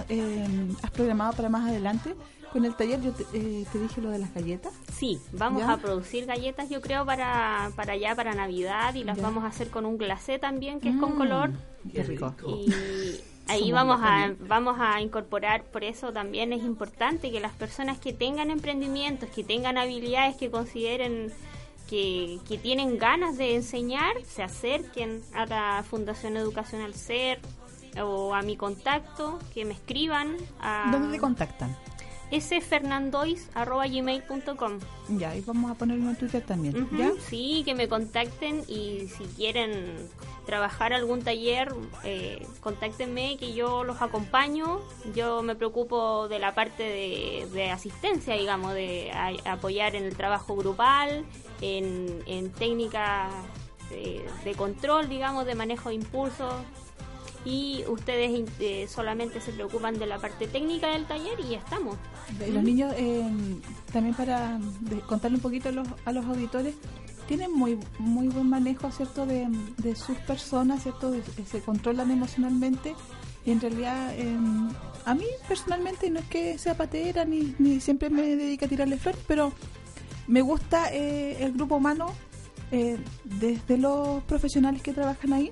[0.09, 2.15] eh, has programado para más adelante
[2.51, 3.01] con el taller?
[3.01, 4.73] Yo te, eh, te dije lo de las galletas.
[4.93, 5.71] Sí, vamos ¿Ya?
[5.73, 9.23] a producir galletas yo creo para, para allá, para Navidad y las Ya.
[9.23, 11.51] vamos a hacer con un glacé también que es con Mm, color.
[11.93, 12.35] Qué rico.
[12.47, 12.67] Y
[13.47, 18.13] ahí vamos a, vamos a incorporar, por eso también es importante que las personas que
[18.13, 21.31] tengan emprendimientos, que tengan habilidades, que consideren
[21.89, 27.39] que, que tienen ganas de enseñar, se acerquen a la Fundación Educacional SER
[28.01, 31.75] o a mi contacto, que me escriban a ¿Dónde te contactan?
[32.31, 34.79] sfernandois.gmail.com
[35.17, 36.87] Ya, y vamos a ponerlo en Twitter también.
[36.97, 37.11] ¿Ya?
[37.29, 40.09] Sí, que me contacten y si quieren
[40.45, 44.79] trabajar algún taller, eh, contáctenme que yo los acompaño.
[45.15, 50.15] Yo me preocupo de la parte de, de asistencia, digamos, de a- apoyar en el
[50.15, 51.25] trabajo grupal,
[51.61, 53.31] en, en técnicas
[53.91, 56.53] eh, de control, digamos, de manejo de impulsos.
[57.43, 61.97] Y ustedes eh, solamente se preocupan de la parte técnica del taller y ya estamos.
[62.47, 63.23] Y los niños, eh,
[63.91, 64.59] también para
[65.07, 66.75] contarle un poquito a los, a los auditores,
[67.27, 72.11] tienen muy muy buen manejo, ¿cierto?, de, de sus personas, ¿cierto?, de- de- se controlan
[72.11, 72.93] emocionalmente.
[73.45, 74.37] Y en realidad, eh,
[75.05, 78.97] a mí personalmente no es que sea patera ni, ni siempre me dedique a tirarle
[78.97, 79.51] flores, pero
[80.27, 82.13] me gusta eh, el grupo humano
[82.71, 85.49] eh, desde los profesionales que trabajan ahí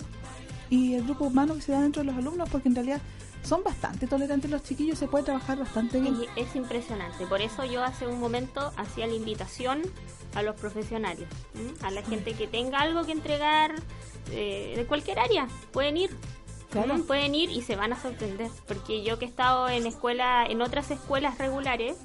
[0.69, 3.01] y el grupo humano que se da dentro de los alumnos, porque en realidad
[3.43, 6.15] son bastante tolerantes los chiquillos, se puede trabajar bastante bien.
[6.35, 7.25] Es, es impresionante.
[7.25, 9.81] Por eso yo hace un momento hacía la invitación
[10.35, 11.73] a los profesionales, ¿m?
[11.81, 13.75] a la gente que tenga algo que entregar
[14.31, 15.47] eh, de cualquier área.
[15.71, 16.11] Pueden ir.
[17.07, 18.51] Pueden ir y se van a sorprender.
[18.67, 21.97] Porque yo que he estado en escuela, en otras escuelas regulares,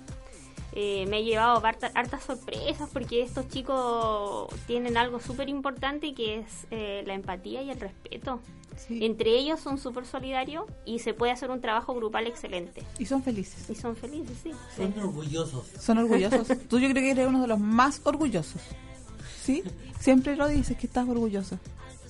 [0.77, 6.41] eh, me he llevado harta- hartas sorpresas porque estos chicos tienen algo súper importante que
[6.41, 8.41] es eh, la empatía y el respeto.
[8.77, 9.05] Sí.
[9.05, 12.83] Entre ellos son súper solidarios y se puede hacer un trabajo grupal excelente.
[12.99, 13.71] Y son felices.
[13.71, 14.51] Y son felices, sí.
[14.77, 15.65] Son orgullosos.
[15.79, 16.49] Son orgullosos.
[16.69, 18.61] Tú yo creo que eres uno de los más orgullosos.
[19.41, 19.63] ¿Sí?
[20.01, 21.57] Siempre lo dices que estás orgulloso.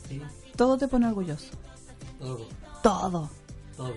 [0.09, 0.23] Sí,
[0.57, 1.51] Todo te pone orgulloso.
[2.19, 2.47] todo,
[2.83, 3.31] Todo.
[3.77, 3.95] todo.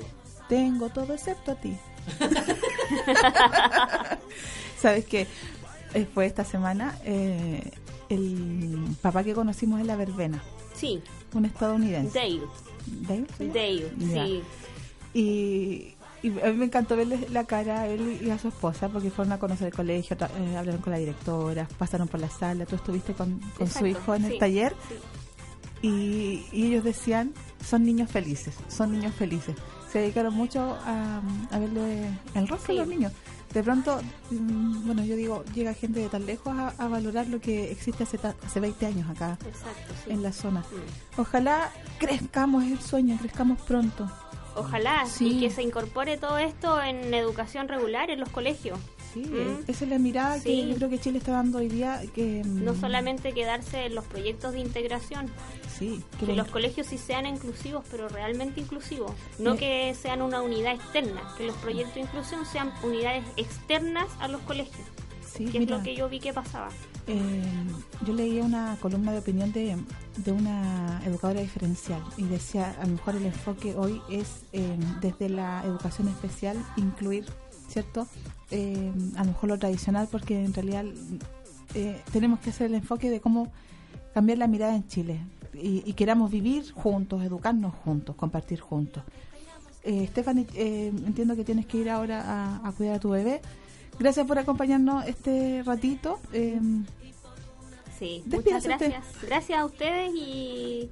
[0.49, 1.75] Tengo todo excepto a ti.
[4.79, 5.27] ¿Sabes qué?
[5.93, 7.71] Eh, fue esta semana eh,
[8.09, 10.43] el papá que conocimos en la verbena,
[10.73, 11.01] Sí,
[11.33, 12.19] un estadounidense.
[12.85, 14.43] Dale, Dale, sí.
[15.13, 18.89] Y, y a mí me encantó verle la cara a él y a su esposa
[18.89, 22.65] porque fueron a conocer el colegio, eh, hablaron con la directora, pasaron por la sala,
[22.65, 24.75] tú estuviste con, con su hijo en el taller
[25.81, 25.87] sí.
[25.87, 27.33] y, y ellos decían,
[27.65, 29.55] son niños felices, son niños felices.
[29.97, 32.73] Se dedicaron mucho a, a verle el rostro Sí.
[32.73, 33.11] de los niños.
[33.51, 37.39] De pronto, mm, bueno, yo digo, llega gente de tan lejos a, a valorar lo
[37.41, 40.11] que existe hace, ta- hace 20 años acá Exacto, sí.
[40.11, 40.63] en la zona.
[41.17, 44.07] Ojalá crezcamos el sueño, crezcamos pronto.
[44.55, 45.29] Ojalá, Sí.
[45.29, 48.77] y que se incorpore todo esto en educación regular en los colegios.
[49.23, 49.63] Sí, Mm.
[49.67, 52.01] esa es la mirada que yo creo que Chile está dando hoy día.
[52.13, 55.29] Que, mm, No solamente quedarse en los proyectos de integración,
[55.77, 59.11] Sí, que los colegios sí sean inclusivos, pero realmente inclusivos.
[59.39, 59.59] No Sí.
[59.59, 64.41] que sean una unidad externa, que los proyectos de inclusión sean unidades externas a los
[64.41, 64.87] colegios,
[65.25, 66.69] sí, que mira, es lo que yo vi que pasaba.
[67.09, 67.41] eh,
[68.05, 69.77] yo leía una columna de opinión de,
[70.17, 75.29] de una educadora diferencial y decía, a lo mejor el enfoque hoy es eh, desde
[75.29, 77.25] la educación especial incluir,
[77.77, 78.07] ¿cierto?
[78.49, 80.85] Eh, a lo mejor lo tradicional porque en realidad
[81.75, 83.51] eh, tenemos que hacer el enfoque de cómo
[84.13, 85.19] cambiar la mirada en Chile
[85.53, 89.03] y, y queramos vivir juntos, educarnos juntos, compartir juntos.
[89.83, 93.41] Eh, Stephanie, eh, entiendo que tienes que ir ahora a, a cuidar a tu bebé.
[93.99, 96.19] Gracias por acompañarnos este ratito.
[96.33, 96.59] Eh,
[97.99, 98.69] Sí, muchas usted.
[98.77, 99.03] gracias.
[99.23, 100.89] Gracias a ustedes y,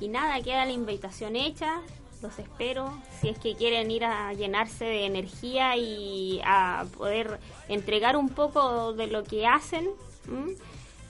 [0.00, 1.80] y nada, queda la invitación hecha.
[2.22, 2.92] Los espero.
[3.20, 8.92] Si es que quieren ir a llenarse de energía y a poder entregar un poco
[8.92, 9.88] de lo que hacen,
[10.26, 10.54] ¿m?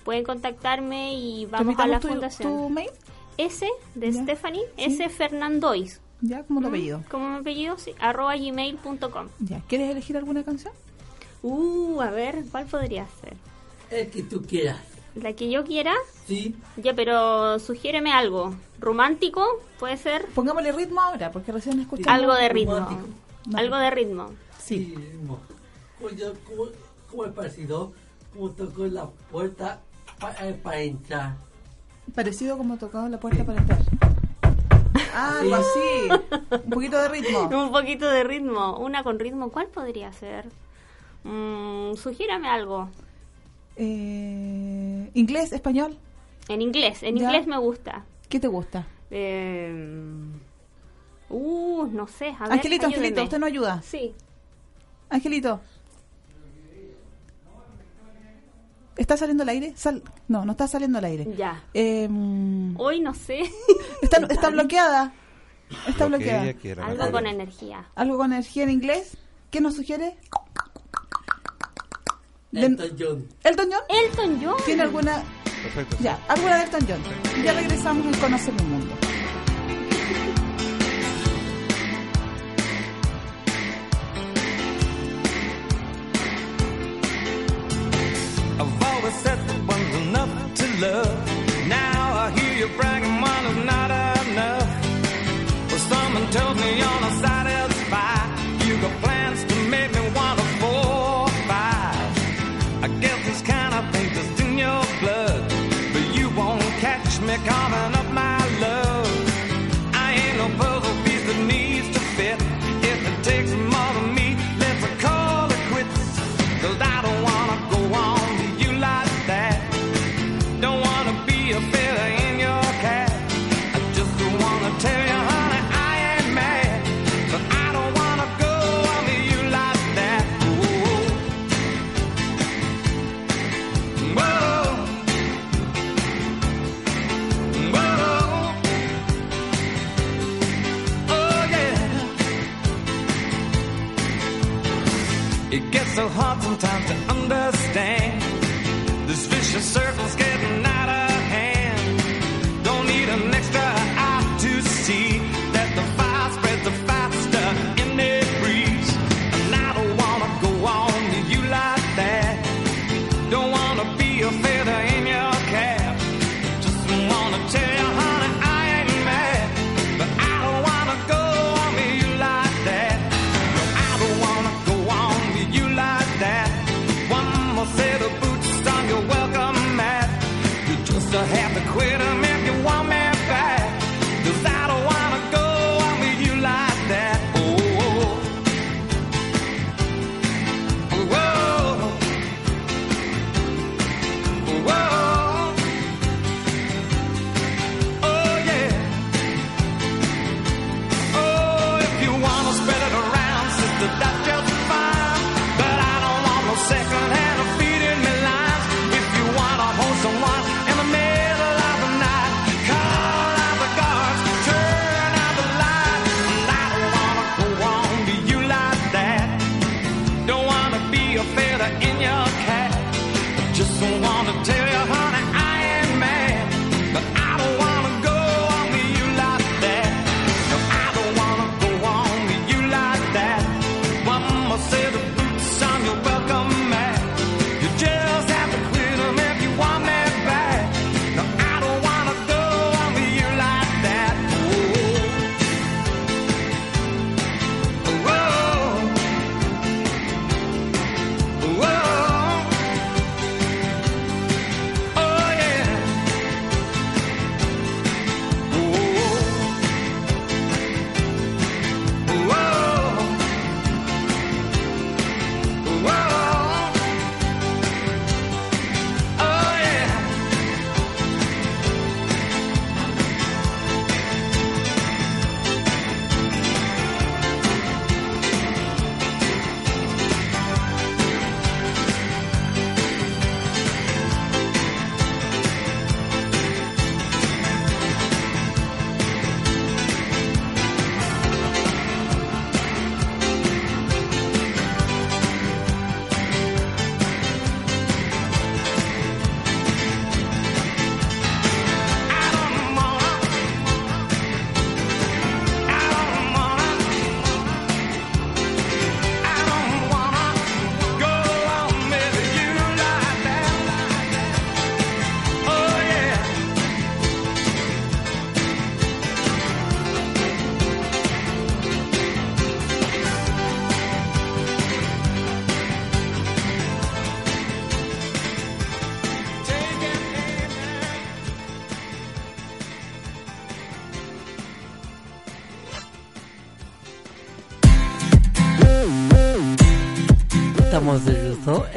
[0.04, 2.52] pueden contactarme y vamos a la tu, fundación.
[2.56, 2.90] tu mail,
[3.38, 4.22] S de Ya.
[4.22, 4.84] Stephanie, Sí.
[4.84, 6.00] S Fernandois.
[6.20, 7.02] ya como tu apellido.
[7.10, 9.28] Como mi apellido, sí, arroba gmail.com.
[9.40, 10.72] Ya, ¿quieres elegir alguna canción?
[11.42, 13.34] Uh, a ver, ¿cuál podría ser?
[13.90, 14.78] El que tú quieras.
[15.22, 15.94] La que yo quiera.
[16.26, 18.54] Sí, Ya, pero sugiéreme algo.
[18.78, 19.44] ¿Romántico?
[19.78, 20.26] ¿Puede ser?
[20.34, 22.12] Pongámosle ritmo ahora, porque recién escuchamos.
[22.20, 22.78] Algo de ritmo.
[23.46, 23.58] No.
[23.58, 24.30] Algo de ritmo.
[24.58, 24.94] Sí.
[27.10, 27.92] como el parecido,
[28.32, 29.80] como tocó la puerta
[30.62, 31.36] para entrar.
[32.14, 33.80] Parecido como tocado la puerta para entrar.
[35.14, 36.08] Ah, algo así.
[36.64, 37.40] Un poquito de ritmo.
[37.64, 38.76] Un poquito de ritmo.
[38.78, 39.50] Una con ritmo.
[39.50, 40.46] ¿Cuál podría ser?
[41.24, 42.88] Mm, sugiérame algo.
[43.78, 45.96] Eh, ¿Inglés, español?
[46.48, 47.02] En inglés.
[47.02, 47.24] En Ya.
[47.24, 48.04] inglés me gusta.
[48.28, 48.86] ¿Qué te gusta?
[49.10, 49.72] Eh,
[51.30, 52.34] uh, no sé.
[52.38, 53.06] A ver, Angelito, ayúdeme.
[53.06, 53.80] Angelito, usted no ayuda.
[53.82, 54.14] Sí.
[55.08, 55.60] Angelito.
[58.96, 59.72] ¿Está saliendo al aire?
[59.76, 61.28] Sal- no, no está saliendo al aire.
[61.36, 61.62] Ya.
[61.72, 62.08] Eh,
[62.76, 63.42] Hoy no sé.
[64.02, 65.12] está, está bloqueada.
[65.86, 66.86] Está Lo que bloqueada.
[66.86, 67.86] algo con energía.
[67.94, 69.16] ¿Algo con energía en inglés?
[69.50, 70.16] ¿Qué nos sugiere?
[72.52, 73.28] Elton John.
[73.44, 73.82] ¿Elton John?
[73.88, 74.56] Elton John.
[74.64, 75.22] ¿Tiene alguna?
[75.62, 75.96] Perfecto.
[76.00, 77.44] Ya, alguna de Elton John.
[77.44, 78.94] Ya regresamos en Conocer el Mundo.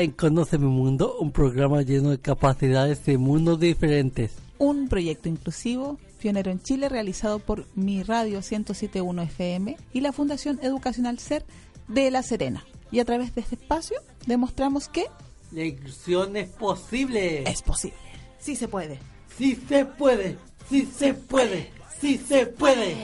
[0.02, 4.32] En Conoce mi Mundo, un programa lleno de capacidades de mundos diferentes.
[4.58, 10.60] Un proyecto inclusivo pionero en Chile realizado por Mi Radio 1071 FM y la Fundación
[10.62, 11.46] Educacional SER
[11.88, 12.64] de La Serena.
[12.92, 15.06] Y a través de este espacio demostramos que
[15.52, 17.44] La inclusión es posible.
[17.50, 17.98] es posible.
[18.40, 19.00] Sí se puede.
[19.38, 20.38] Sí se puede,
[20.70, 22.96] sí se puede, sí se puede.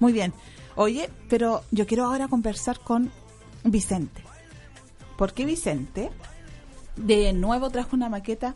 [0.00, 0.32] Muy bien.
[0.76, 3.10] Oye, pero yo quiero ahora conversar con
[3.64, 4.22] Vicente.
[5.16, 6.10] Porque Vicente
[6.96, 8.54] de nuevo trajo una maqueta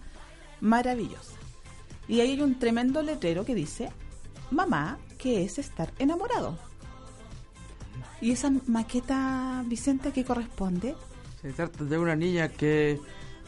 [0.60, 1.34] maravillosa.
[2.08, 3.90] Y ahí hay un tremendo letrero que dice,
[4.50, 6.58] mamá, ¿qué es estar enamorado?
[8.20, 10.96] Y esa maqueta, Vicente, ¿a qué corresponde?
[11.40, 12.98] Se trata de una niña que,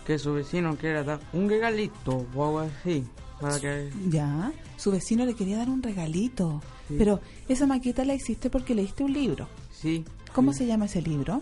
[0.07, 3.05] que su vecino quiere dar un regalito o algo así.
[3.41, 3.91] Para que...
[4.09, 6.63] Ya, su vecino le quería dar un regalito.
[6.87, 6.95] Sí.
[6.99, 9.49] Pero esa maqueta la hiciste porque leíste un libro.
[9.73, 10.05] Sí.
[10.35, 10.59] ¿Cómo sí.
[10.59, 11.41] se llama ese libro?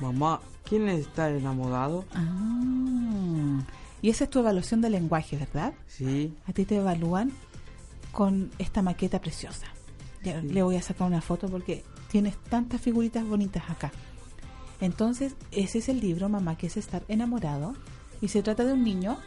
[0.00, 2.04] Mamá, ¿quién está enamorado?
[2.14, 3.62] Ah,
[4.02, 5.72] y esa es tu evaluación de lenguaje, ¿verdad?
[5.86, 6.34] Sí.
[6.46, 7.32] A ti te evalúan
[8.12, 9.66] con esta maqueta preciosa.
[10.22, 10.48] Ya Sí.
[10.48, 13.92] Le voy a sacar una foto porque tienes tantas figuritas bonitas acá.
[14.80, 17.74] Entonces, ese es el libro, Mamá, que es estar enamorado.
[18.20, 19.18] Y se trata de un niño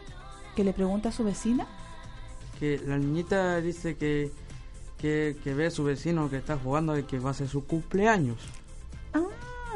[0.56, 1.68] que le pregunta a su vecina.
[2.60, 4.32] Que la niñita dice que,
[4.98, 7.66] que, que ve a su vecino que está jugando y que va a ser su
[7.66, 8.38] cumpleaños.
[9.14, 9.24] Ah,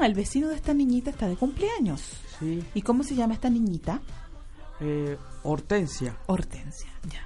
[0.06, 2.02] el vecino de esta niñita está de cumpleaños.
[2.40, 2.64] Sí.
[2.74, 4.02] ¿Y cómo se llama esta niñita?
[4.80, 6.18] Eh, Hortensia.
[6.28, 7.26] Hortensia, ya.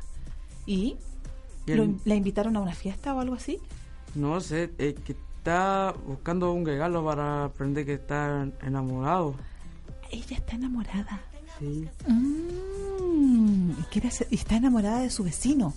[0.65, 0.97] ¿Y
[1.67, 3.59] Y el- lo- la invitaron a una fiesta o algo así?
[4.13, 9.35] No sé, eh, que está buscando un regalo para aprender que está enamorado.
[10.11, 11.21] Ella está enamorada.
[11.59, 11.87] Sí.
[12.07, 15.73] Mm, y, quiere ser- está enamorada de su vecino.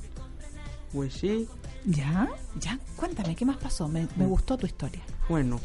[0.92, 1.48] Pues sí.
[1.84, 2.28] ¿Ya?
[2.60, 2.78] ¿Ya?
[2.96, 3.88] Cuéntame, ¿qué más pasó?
[3.88, 4.28] Me, me Mm.
[4.28, 5.00] gustó tu historia.
[5.28, 5.60] Bueno,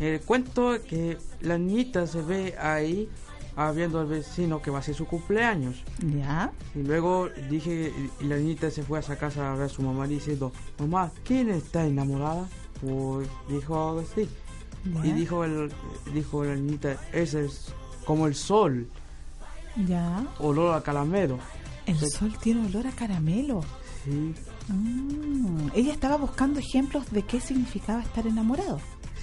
[0.00, 3.08] el cuento es que la niñita se ve ahí
[3.56, 5.82] ah, viendo al vecino que va a ser su cumpleaños.
[6.00, 6.52] ¿Ya?
[6.74, 9.82] Y luego dije, y la niñita se fue a esa casa a ver a su
[9.82, 12.48] mamá diciendo, mamá, ¿quién está enamorada?
[12.80, 14.28] Pues dijo algo así.
[14.94, 15.06] ¿Ya?
[15.06, 15.70] Y dijo, el,
[16.14, 17.72] dijo la niñita, ese es
[18.04, 18.88] como el sol,
[19.86, 20.26] ¿Ya?
[20.38, 21.38] olor a calamero.
[21.86, 23.62] El sol tiene olor a caramelo.
[24.04, 24.34] Sí,
[24.70, 28.78] Mm, Ella estaba buscando ejemplos de qué significaba estar enamorado.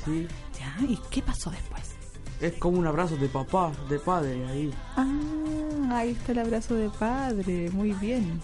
[0.05, 0.27] Sí.
[0.59, 0.75] ¿Ya?
[0.87, 1.83] ¿Y qué pasó después?
[2.41, 4.73] Es como un abrazo de papá, de padre ahí.
[4.95, 5.07] Ah,
[5.91, 7.69] ahí está el abrazo de padre.
[7.71, 8.39] Muy bien.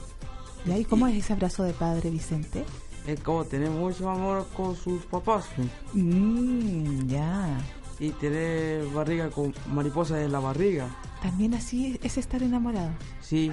[0.65, 2.63] ¿Y cómo es ese abrazo de padre, Vicente?
[3.07, 5.45] Es como tener mucho amor con sus papás.
[5.93, 7.57] Mm, ya.
[7.99, 10.87] Y tener barriga con mariposas en la barriga.
[11.21, 12.91] También así es estar enamorado.
[13.21, 13.51] Sí,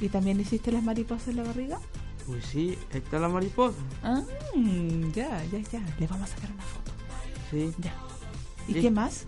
[0.00, 1.78] ¿Y también hiciste las mariposas en la barriga?
[2.26, 3.78] pues sí, está la mariposa.
[4.02, 4.22] Ah,
[5.14, 5.82] ya, ya, ya.
[5.98, 6.92] Le vamos a sacar una foto.
[7.50, 7.72] Sí.
[7.78, 7.92] Ya.
[8.68, 8.80] ¿Y Sí.
[8.82, 9.24] qué más?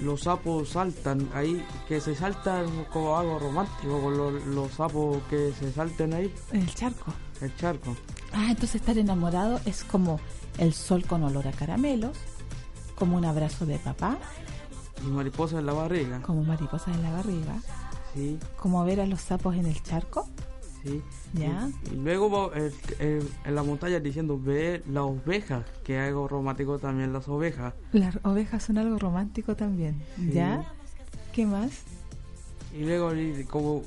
[0.00, 5.52] Los sapos saltan ahí, que se saltan como algo romántico, con los, los sapos que
[5.58, 7.12] se salten ahí, En el charco.
[7.40, 7.94] el charco.
[8.32, 10.18] Ah, entonces estar enamorado es como
[10.58, 12.16] el sol con olor a caramelos,
[12.96, 14.18] como un abrazo de papá,
[15.06, 16.20] Y mariposas en la barriga.
[16.22, 17.60] como mariposas en la barriga,
[18.14, 20.26] Sí, como ver a los sapos en el charco.
[20.82, 21.02] Sí.
[21.34, 21.70] Ya.
[21.90, 26.08] Y, y luego va el- el- en la montaña diciendo, ve las ovejas, que es
[26.08, 27.74] algo romántico también las ovejas.
[27.92, 30.02] Las ovejas son algo romántico también.
[30.16, 30.32] Sí.
[30.32, 30.64] ¿Ya?
[31.32, 31.70] ¿Qué más?
[32.74, 33.10] Y luego
[33.48, 33.82] como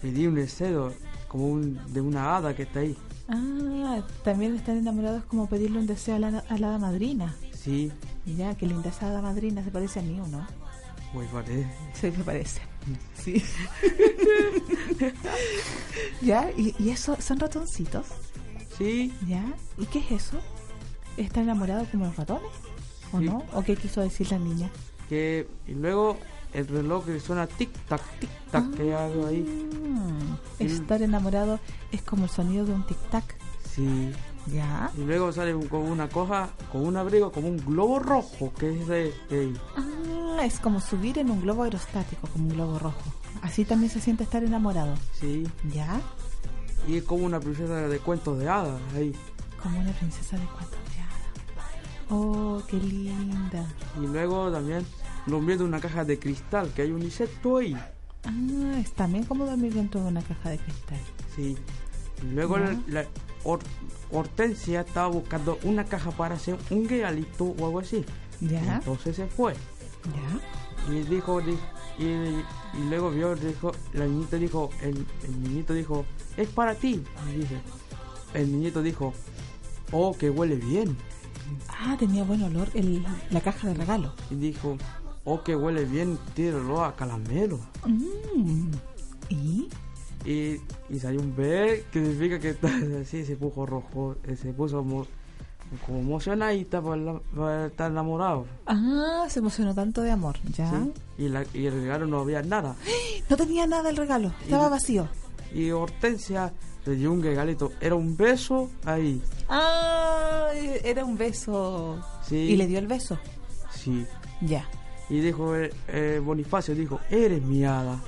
[0.00, 0.92] pedí un deseo,
[1.28, 2.96] como un, de una hada que está ahí.
[3.28, 7.34] Ah, también estar enamorados como pedirle un deseo a la, a la hada madrina.
[7.54, 7.92] Sí,
[8.24, 10.46] Ya, qué linda esa hada madrina, se parece a mí, ¿o no?
[11.12, 11.66] pues parece.
[11.92, 12.60] Sí, me parece.
[13.14, 13.42] Sí.
[16.22, 16.50] ¿Ya?
[16.56, 18.06] ¿Y, y eso son ratoncitos?
[18.76, 19.44] Sí, ¿Ya?
[19.78, 20.38] ¿Y qué es eso?
[21.16, 22.50] ¿Está enamorado como los ratones?
[23.12, 23.24] ¿O Sí.
[23.26, 23.44] no?
[23.52, 24.70] ¿O qué quiso decir la niña?
[25.08, 26.16] que y luego
[26.54, 31.58] el reloj que suena tic tac tic tac que hay algo ahí Mm, Estar enamorado
[31.90, 33.24] es como el sonido de un tic-tac.
[33.74, 34.12] sí
[34.46, 34.90] ¿Ya?
[34.96, 38.86] y luego sale con una coja con un abrigo como un globo rojo que es
[38.88, 43.02] de, de- Ah, es como subir en un globo aerostático, como un globo rojo.
[43.42, 44.94] Así también se siente estar enamorado.
[45.12, 46.00] sí ¿Ya?
[46.88, 49.14] y es como una princesa de cuentos de hadas ahí
[49.62, 52.08] Como una princesa de cuentos de hadas.
[52.08, 53.66] Oh, qué linda.
[53.98, 54.84] y luego también
[55.26, 57.74] dormir de una caja de cristal que hay un insecto ahí
[58.24, 60.98] Ah, es también como dormir dentro de una caja de cristal.
[61.36, 61.56] sí
[62.22, 62.56] y luego
[62.88, 63.04] la
[63.44, 63.60] Hor-
[64.12, 68.04] Hortensia estaba buscando una caja para hacer un regalito o algo así
[68.40, 68.76] ¿Ya?
[68.76, 69.54] entonces se fue
[70.04, 70.92] ¿Ya?
[70.92, 71.58] Y dijo, di-
[71.98, 76.06] y, y luego vio, dijo, la niñita dijo, el, el niñito dijo,
[76.38, 77.04] es para ti.
[77.28, 77.60] Y dice,
[78.32, 79.12] el niñito dijo,
[79.92, 80.96] oh, que huele bien.
[81.68, 84.14] Ah, tenía buen olor el, la caja de regalo.
[84.30, 84.78] Y dijo,
[85.24, 87.60] oh, que huele bien, tíralo a calamelo.
[87.84, 88.70] Mm.
[89.28, 89.68] ¿Y?
[90.24, 90.56] Y,
[90.90, 92.68] y salió un bebé que significa que está
[93.00, 95.06] así, se puso rojo, eh, se puso mo-
[95.86, 98.46] como emocionadita por, la- por estar enamorado.
[98.66, 100.68] Ah, se emocionó tanto de amor, ¿ya?
[100.70, 100.92] ¿sí?
[101.24, 102.74] Y, la, y el regalo no había nada.
[103.30, 105.08] No tenía nada el regalo, estaba Y- vacío.
[105.54, 106.52] Y Hortensia
[106.84, 109.22] le dio un regalito, era un beso ahí.
[109.48, 110.48] Ah,
[110.82, 112.00] era un beso.
[112.26, 112.36] Sí.
[112.36, 113.16] Y le dio el beso.
[113.72, 114.04] Sí.
[114.40, 114.68] Ya.
[115.08, 118.00] Y dijo, eh, eh, Bonifacio dijo, eres mi hada.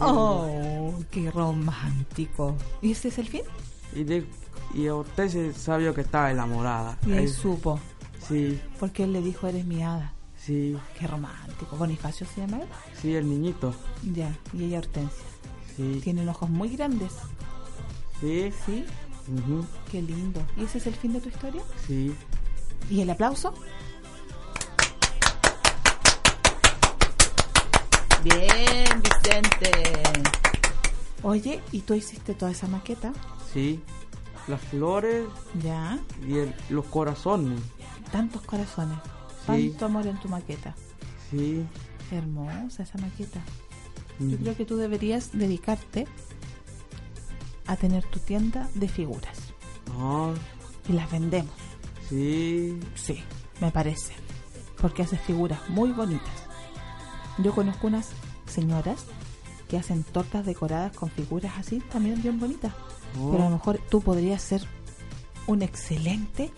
[0.00, 2.56] Oh, qué romántico.
[2.82, 3.42] ¿Y ese es el fin?
[3.94, 4.26] Y, de,
[4.74, 6.98] y Hortensia sabía que estaba enamorada.
[7.06, 7.78] Y Eh, supo.
[8.26, 10.12] sí, Porque él le dijo, eres mi hada.
[10.36, 11.76] sí, Qué romántico.
[11.76, 12.68] ¿Bonifacio se llama él?
[13.00, 13.74] sí, el niñito.
[14.14, 14.36] Ya.
[14.52, 15.24] Y ella Hortensia.
[15.76, 17.12] Sí, Tienen ojos muy grandes.
[18.20, 18.84] sí, ¿Sí?
[19.90, 20.40] Qué lindo.
[20.56, 21.62] ¿Y ese es el fin de tu historia?
[21.86, 22.14] sí.
[22.90, 23.52] ¿Y el aplauso?
[28.24, 29.70] Bien, Vicente.
[31.22, 33.12] Oye, ¿y tú hiciste toda esa maqueta?
[33.52, 33.82] Sí,
[34.46, 35.26] las flores
[35.62, 35.98] Ya.
[36.26, 37.60] y el- los corazones.
[38.12, 38.98] Tantos corazones.
[39.46, 39.70] Sí.
[39.70, 40.74] Tanto amor en tu maqueta.
[41.30, 41.64] Sí.
[42.10, 43.40] Hermosa esa maqueta.
[44.18, 46.06] Yo creo que tú deberías dedicarte
[47.66, 49.38] a tener tu tienda de figuras.
[49.98, 50.32] Ah,
[50.88, 51.52] Y las vendemos.
[52.08, 53.22] sí, Sí,
[53.60, 54.14] me parece.
[54.80, 56.47] Porque haces figuras muy bonitas.
[57.42, 58.10] Yo conozco unas
[58.46, 59.04] señoras
[59.68, 62.72] que hacen tortas decoradas con figuras así, también bien bonitas.
[63.20, 63.30] Oh.
[63.30, 64.62] Pero a lo mejor tú podrías ser
[65.46, 66.50] un excelente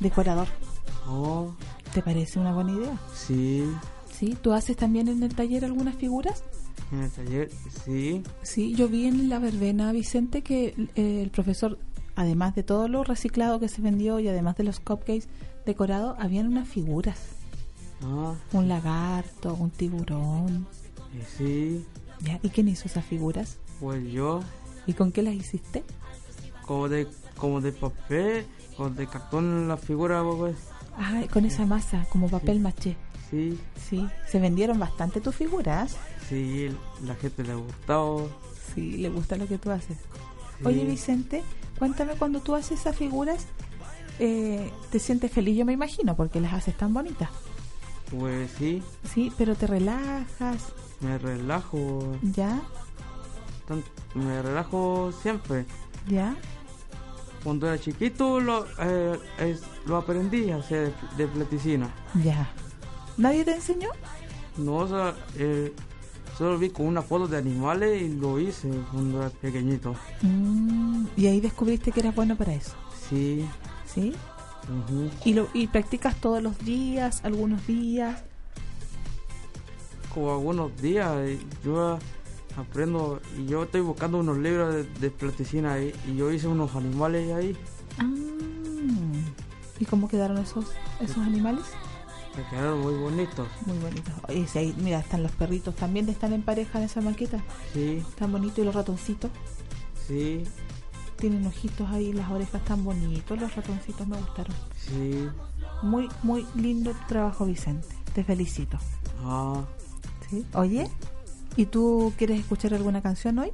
[0.00, 0.48] decorador.
[1.08, 1.52] oh,
[1.94, 2.98] ¿Te parece una buena idea?
[3.14, 3.64] sí.
[4.12, 4.36] ¿Sí?
[4.42, 6.44] ¿Tú haces también en el taller algunas figuras?
[6.92, 7.50] En el taller,
[7.86, 11.78] sí, Sí, yo vi en la verbena, Vicente, que eh, el profesor,
[12.16, 15.26] además de todo lo reciclado que se vendió y además de los cupcakes
[15.64, 17.18] decorados, habían unas figuras.
[18.02, 20.66] Ah, Un lagarto, un tiburón.
[21.36, 21.84] sí.
[22.20, 22.38] ¿ya?
[22.42, 23.56] ¿Y quién hizo esas figuras?
[23.80, 24.40] Pues yo,
[24.86, 25.82] ¿Y con qué las hiciste?
[26.66, 28.44] como de, como de papel,
[28.76, 30.56] como de cartón la figura, pues,
[30.98, 32.96] Ah, con esa masa, como papel maché.
[33.30, 35.96] sí, Sí, se vendieron bastante tus figuras.
[36.28, 36.68] sí,
[37.04, 38.28] la gente le ha gustado.
[38.74, 39.96] Sí, le gusta lo que tú haces.
[40.58, 40.64] Sí.
[40.66, 41.42] Oye, Vicente,
[41.78, 43.46] cuéntame cuando tú haces esas figuras,
[44.18, 47.30] eh, te sientes feliz, yo me imagino, porque las haces tan bonitas.
[48.10, 48.82] Pues sí,
[49.12, 52.60] Sí, pero te relajas, me relajo, ¿ya?
[54.14, 55.64] me relajo siempre.
[56.08, 56.34] ¿Ya?
[57.44, 61.88] Cuando era chiquito lo, eh, es- lo aprendí a hacer de, de platicina.
[62.22, 62.50] Ya.
[63.16, 63.90] ¿Nadie te enseñó?
[64.56, 65.72] No, o sea, eh,
[66.36, 69.94] solo vi con una foto de animales y lo hice cuando era pequeñito.
[70.22, 72.74] Mm, y ahí descubriste que eras bueno para eso,
[73.08, 73.46] Sí,
[73.86, 74.12] ¿sí?
[75.24, 78.22] ¿Y, lo, y practicas todos los días, algunos días?
[80.12, 81.96] como algunos días eh, yo
[82.56, 86.74] aprendo y yo estoy buscando unos libros de, de platicina ahí y yo hice unos
[86.74, 87.56] animales ahí.
[87.98, 88.10] Ah,
[89.78, 90.66] ¿Y cómo quedaron esos,
[91.00, 91.62] esos animales?
[92.36, 93.46] Me quedaron muy bonitos.
[93.66, 94.12] Muy bonitos.
[94.28, 97.40] Oye, si ahí, mira, están los perritos, también están en pareja en esa maqueta.
[97.72, 99.30] Sí, Están bonitos y los ratoncitos.
[100.08, 100.42] sí,
[101.20, 103.38] Tienen ojitos ahí, las orejas tan bonitos.
[103.38, 104.54] Los ratoncitos me gustaron.
[104.76, 105.28] sí.
[105.82, 107.88] Muy, muy lindo tu trabajo, Vicente.
[108.14, 108.76] Te felicito.
[109.24, 109.62] Ah,
[110.28, 110.44] ¿Sí?
[110.52, 110.90] Oye,
[111.56, 113.52] ¿y tú quieres escuchar alguna canción hoy?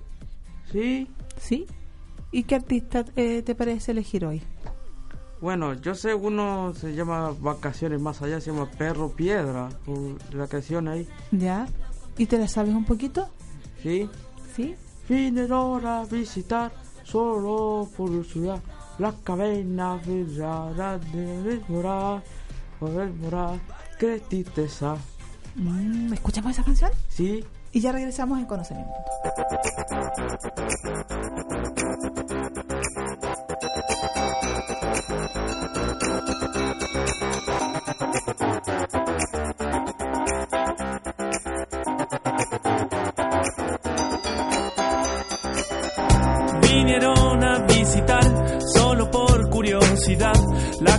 [0.72, 1.06] sí.
[1.38, 1.66] ¿Sí?
[2.32, 4.42] ¿Y qué artista eh, te parece elegir hoy?
[5.40, 9.98] Bueno, yo sé uno se llama Vacaciones Más Allá, se llama Perro Piedra, por
[10.34, 11.06] la canción ahí.
[11.30, 11.68] ¿Ya?
[12.18, 13.28] ¿Y te la sabes un poquito?
[13.82, 14.08] Sí.
[14.56, 14.74] ¿Sí?
[15.08, 16.72] Vinieron a visitar
[17.06, 18.60] solo por curiosidad
[18.98, 20.04] las cavernas
[20.36, 22.22] raras de morar,
[22.80, 23.58] poder morar,
[23.98, 24.96] qué tristeza.
[25.54, 26.90] Mm, ¿Escuchamos esa canción?
[27.08, 28.92] Sí, Y ya regresamos en Conocimiento.
[38.16, 39.05] Vinieron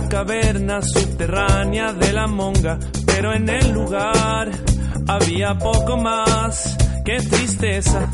[0.08, 4.50] caverna subterránea de la monga, pero en el lugar
[5.06, 8.08] había poco más que tristeza.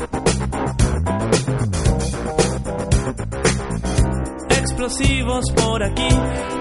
[4.49, 6.09] Explosivos por aquí,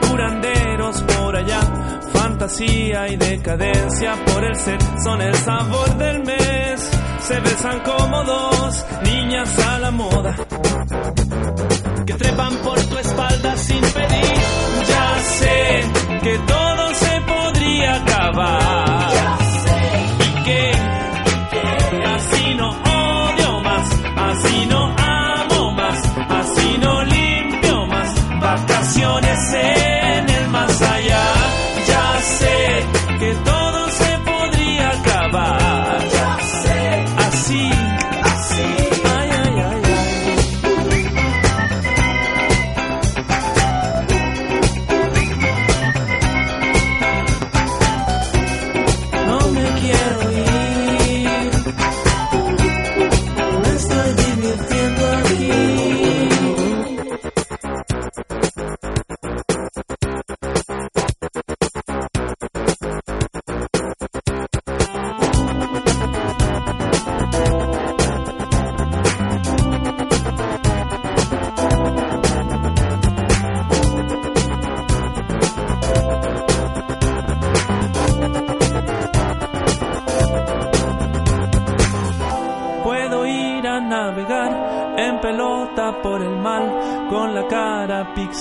[0.09, 1.61] curanderos por allá,
[2.13, 6.91] fantasía y decadencia por el ser son el sabor del mes.
[7.21, 10.37] Se besan como dos niñas a la moda
[12.07, 12.74] que trepan por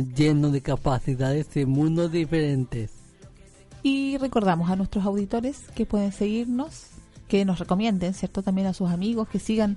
[0.00, 2.90] un programa lleno de capacidades y mundos diferentes.
[3.82, 6.86] Y recordamos a nuestros auditores que pueden seguirnos,
[7.28, 8.42] que nos recomienden, ¿cierto?
[8.42, 9.76] También a sus amigos que sigan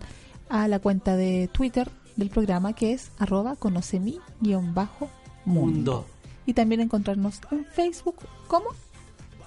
[0.49, 5.09] a la cuenta de Twitter del programa que es arroba conocemi-mundo.
[5.45, 6.05] Mundo.
[6.45, 8.15] Y también encontrarnos en Facebook
[8.47, 8.69] como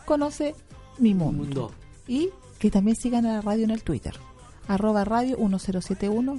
[0.06, 0.54] Conoce
[0.98, 1.44] mi mundo.
[1.44, 1.72] Mundo.
[2.06, 4.14] Y que también sigan a la radio en el Twitter,
[4.68, 6.38] arroba radio 1071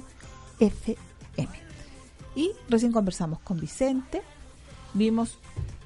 [0.58, 1.67] FM.
[2.38, 4.22] Y recién conversamos con Vicente,
[4.94, 5.38] vimos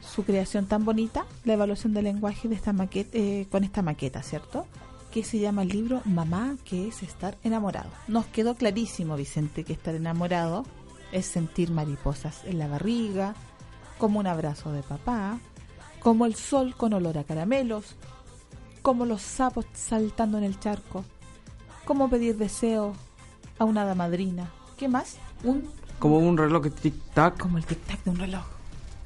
[0.03, 4.23] su creación tan bonita, la evaluación del lenguaje de esta maqueta, eh, con esta maqueta,
[4.23, 4.67] ¿cierto?
[5.11, 7.89] Que se llama el libro Mamá, que es estar enamorado.
[8.07, 10.67] Nos quedó clarísimo, Vicente, que estar enamorado
[11.11, 13.35] es sentir mariposas en la barriga,
[13.97, 15.39] como un abrazo de papá,
[16.01, 17.97] como el sol con olor a caramelos,
[18.83, 21.03] como los sapos saltando en el charco,
[21.87, 22.93] como pedir deseo
[23.59, 24.53] a una hada madrina.
[24.77, 25.17] ¿Qué más?
[25.45, 25.67] Un
[26.03, 27.39] Como un reloj tic-tac.
[27.39, 28.43] como el tic-tac de un reloj.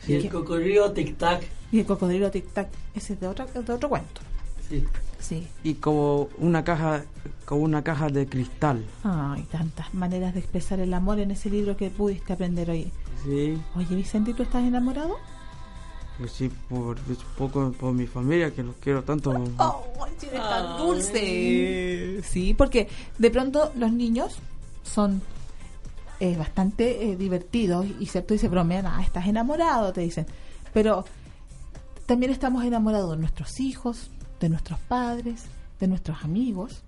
[0.09, 1.43] Y el cocodrilo tic-tac.
[1.71, 4.23] Y el cocodrilo tic-tac, ese es de, otra, de otro cuento.
[4.67, 4.83] Sí.
[5.21, 5.47] Sí.
[5.63, 7.05] Y como una caja,
[7.45, 8.83] como una caja de cristal.
[9.05, 12.91] Ay, tantas maneras de expresar el amor en ese libro que pudiste aprender hoy.
[13.25, 15.17] Sí, Oye, Vicente, ¿y ¿tú estás enamorado?
[16.17, 16.97] pues sí, por,
[17.37, 19.35] poco por mi familia, que los quiero tanto.
[19.59, 19.85] ¡Oh,
[20.23, 22.23] eres tan dulce!
[22.23, 22.89] Sí, porque
[23.19, 24.39] de pronto los niños
[24.83, 25.21] son
[26.21, 30.27] eh, bastante eh, divertidos y cierto y se bromean, ah, estás enamorado, te dicen.
[30.73, 31.05] Pero
[32.07, 34.11] también estamos enamorados de nuestros hijos,
[34.41, 35.45] de nuestros padres,
[35.81, 36.83] de nuestros amigos,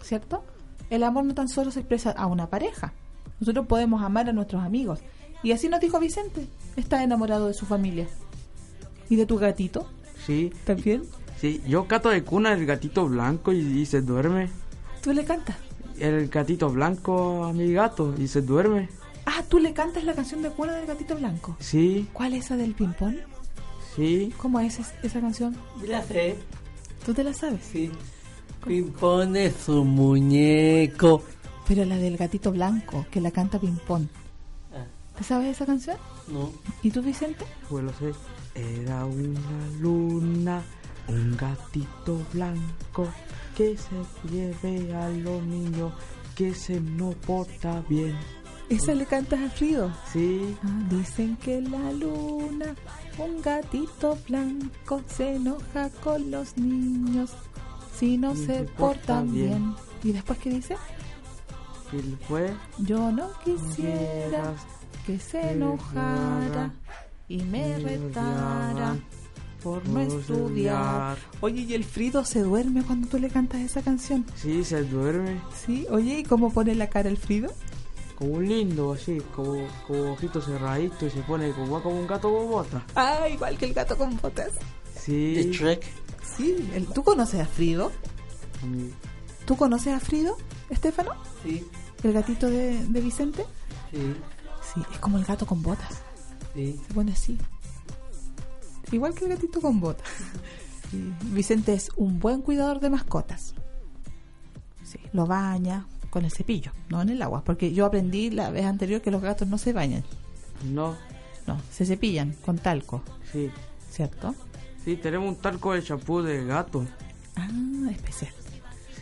[0.00, 0.44] ¿cierto?
[0.90, 2.92] El amor no tan solo se expresa a una pareja.
[3.40, 5.00] Nosotros podemos amar a nuestros amigos.
[5.42, 8.06] Y así nos dijo Vicente, está enamorado de su familia.
[9.08, 9.88] ¿Y de tu gatito?
[10.26, 11.02] Sí, ¿También?
[11.40, 14.50] sí, yo cato de cuna el gatito blanco y, y se duerme.
[15.02, 15.56] ¿Tú le cantas?
[16.00, 18.88] El gatito blanco a mi gato y se duerme.
[19.26, 21.56] Ah, tú le cantas la canción de cuerda del gatito blanco.
[21.60, 23.16] Sí, ¿Cuál es esa del ping-pong?
[23.94, 25.56] sí, ¿Cómo es es- esa canción?
[25.80, 26.36] Yo la sé.
[27.04, 27.60] ¿Tú te la sabes?
[27.72, 27.90] Sí.
[28.66, 31.22] Pimpone su muñeco.
[31.66, 34.06] Pero la del gatito blanco, que la canta ping-pong.
[34.72, 34.84] Ah,
[35.16, 35.96] ¿Te sabes esa canción?
[36.28, 36.50] no.
[36.82, 37.44] ¿Y tú, Vicente?
[37.68, 38.12] pues lo sé.
[38.54, 40.62] Era una luna,
[41.08, 43.08] un gatito blanco
[43.56, 45.92] que se lleve a los niños
[46.34, 48.14] que se no porta bien.
[48.68, 49.90] Esa le cantas a Frido.
[50.12, 52.74] Sí, Ah, dicen que la luna,
[53.18, 57.30] un gatito blanco, se enoja con los niños
[57.96, 59.34] si no Y se se portan porta bien.
[59.48, 59.74] bien.
[60.04, 60.76] ¿Y después qué dice?
[61.92, 62.54] y fue.
[62.80, 64.52] Yo no quisiera
[65.06, 66.70] que se enojara
[67.28, 68.96] y me retara
[69.62, 71.16] por no estudiar.
[71.40, 74.24] Oye, ¿y el Frido se duerme cuando tú le cantas esa canción?
[74.36, 75.40] Sí, se duerme.
[75.64, 77.52] Sí, oye, ¿y cómo pone la cara el Frido?
[78.16, 82.32] Como un lindo, así, como, como ojitos cerraditos y se pone como, como un gato
[82.32, 82.82] con botas.
[82.96, 84.52] Ah, igual que el gato con botas.
[84.54, 85.84] De Sí, Shrek.
[86.36, 87.90] Sí, el- ¿tú conoces a Frido?
[88.62, 88.90] a mí-
[89.46, 90.36] ¿Tú conoces a Frido,
[90.68, 91.12] Estefano?
[91.42, 91.64] Sí.
[92.02, 93.44] ¿El gatito de, de Vicente?
[93.92, 94.14] Sí.
[94.74, 96.02] Sí, es como el gato con botas.
[96.54, 96.78] Sí.
[96.86, 97.38] Se pone así.
[98.92, 100.04] Igual que el gatito con bota.
[100.90, 103.52] Sí, Vicente es un buen cuidador de mascotas.
[104.84, 107.44] Sí, lo baña con el cepillo, no en el agua.
[107.44, 110.02] Porque yo aprendí la vez anterior que los gatos no se bañan.
[110.64, 110.96] No,
[111.46, 113.50] No, se cepillan con talco, sí.
[113.90, 114.34] ¿cierto?
[114.82, 116.86] Sí, tenemos un talco de champú de gato.
[117.36, 117.50] Ah,
[117.90, 118.32] especial.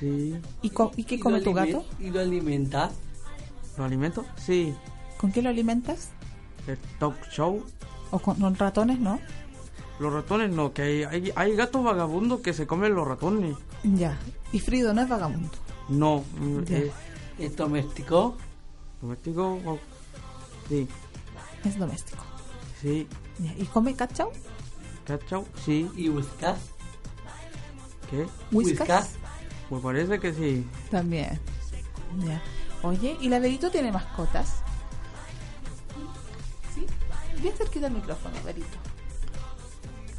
[0.00, 0.34] Sí.
[0.62, 1.84] ¿Y, co- y qué ¿Y come tu gato?
[2.00, 2.94] ¿Y lo alimentas?
[3.78, 4.24] ¿Lo alimento?
[4.44, 4.74] Sí.
[5.18, 6.08] ¿Con qué lo alimentas?
[6.66, 7.64] El talk show.
[8.10, 9.20] ¿O con, con ratones, no?
[9.98, 13.56] Los ratones no, que hay, hay, hay gatos vagabundos que se comen los ratones.
[13.82, 14.16] Ya.
[14.52, 15.50] Y Frido no es vagabundo.
[15.88, 16.22] No,
[16.68, 16.92] es
[17.38, 18.36] ¿Es doméstico?
[19.00, 19.58] doméstico.
[19.64, 19.78] o-
[20.68, 20.88] Sí,
[21.64, 22.22] Es doméstico.
[22.80, 23.06] sí.
[23.38, 23.52] Ya.
[23.56, 24.32] ¿Y come cachao?
[25.06, 25.46] ¿Cachao?
[25.64, 25.88] Sí.
[25.96, 26.58] ¿Y whiskas?
[28.10, 28.26] ¿Qué?
[28.52, 29.10] ¿Whiskas?
[29.68, 30.66] Pues parece que sí.
[30.90, 31.38] También.
[32.18, 32.42] Ya.
[32.82, 34.56] Oye, ¿y la Verito tiene mascotas?
[36.74, 36.86] ¿Sí?
[37.40, 38.76] Bien cerquita el micrófono, Verito.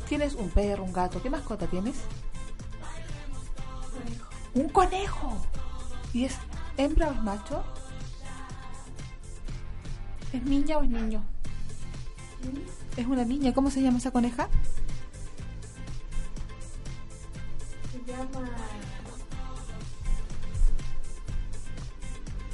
[0.07, 1.21] ¿Tienes un perro, un gato?
[1.21, 1.95] ¿Qué mascota tienes?
[4.53, 5.37] Un conejo.
[6.13, 6.35] ¿Y es
[6.77, 7.63] hembra o es macho?
[10.31, 11.23] ¿Es niña o es niño?
[12.95, 13.53] Es una niña.
[13.53, 14.47] ¿Cómo se llama esa coneja?
[17.91, 18.49] Se llama.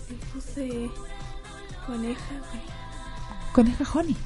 [0.10, 0.90] Le puse
[1.86, 2.42] coneja,
[3.54, 4.18] Coneja Honey.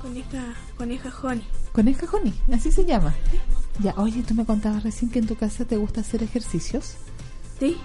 [0.00, 1.46] coneja, coneja honey.
[1.72, 3.14] Coneja Honey, así se llama.
[3.80, 6.96] Ya, oye, tú me contabas recién que en tu casa te gusta hacer ejercicios.
[7.58, 7.76] Sí,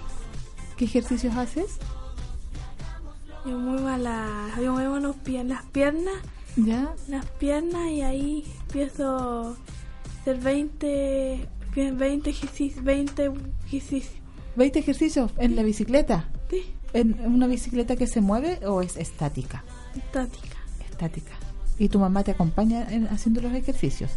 [0.76, 1.78] ¿Qué ejercicios haces?
[3.46, 6.14] yo muevo la, yo muevo los pies, las piernas,
[6.56, 9.56] Ya, las piernas y ahí empiezo a
[10.20, 13.32] hacer 20, 20 ejercicios, 20
[13.66, 14.12] ejercicios.
[14.56, 16.28] 20 ejercicios en la bicicleta.
[16.50, 16.62] Sí,
[16.92, 19.62] ¿En una bicicleta que se mueve o es estática?
[19.94, 20.56] estática.
[20.90, 21.32] Estática.
[21.78, 24.10] ¿Y tu mamá te acompaña en- haciendo los ejercicios?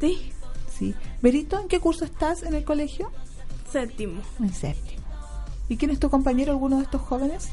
[0.00, 0.32] Sí,
[0.78, 0.94] Sí.
[1.22, 3.10] Berito, ¿en qué curso estás en el colegio?
[3.72, 4.20] séptimo.
[4.40, 5.02] En séptimo.
[5.70, 7.48] ¿Y quién es tu compañero, alguno de estos jóvenes?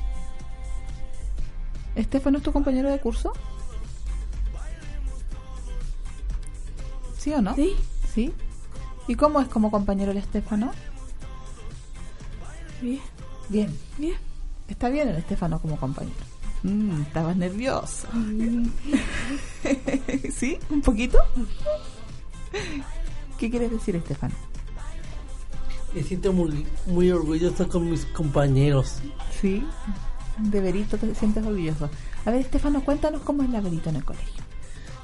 [1.96, 3.32] ¿Estefano es tu compañero de curso?
[7.18, 7.56] ¿Sí o no?
[7.56, 7.76] Sí,
[8.14, 8.34] ¿Sí?
[9.08, 10.72] ¿Y cómo es como compañero el Estefano?
[12.82, 13.00] bien,
[13.50, 13.78] Bien.
[13.98, 14.16] bien.
[14.68, 16.16] Está bien el Estefano como compañero.
[16.64, 18.07] Mm, estabas nervioso.
[20.34, 20.57] ¿Sí?
[20.70, 21.18] ¿Un poquito?
[23.38, 24.34] ¿Qué quieres decir, Estefano?
[25.93, 28.99] Me siento muy, muy orgulloso con mis compañeros.
[29.41, 29.64] Sí.
[30.39, 31.89] De Berito te sientes orgulloso.
[32.26, 34.43] A ver, Estefano, cuéntanos cómo es la Berito en el colegio.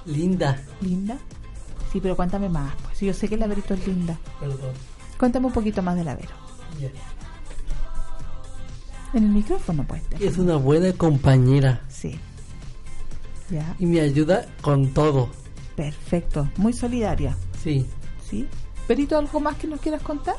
[0.06, 0.60] Linda.
[0.82, 1.18] ¿Linda?
[1.92, 2.74] Sí, pero cuéntame más.
[2.84, 4.18] Pues yo sé que la Verito es linda.
[4.40, 4.74] Perdón.
[5.18, 6.34] Cuéntame un poquito más de la Vero.
[9.14, 10.04] En el micrófono, pues.
[10.20, 12.20] Es una buena compañera Sí.
[13.50, 15.30] Ya, y me ayuda con todo.
[15.76, 16.48] perfecto.
[16.58, 17.36] Muy solidaria.
[17.64, 17.86] Sí.
[18.30, 18.48] ¿Sí?
[18.88, 20.36] Verito, ¿algo más que nos quieras contar?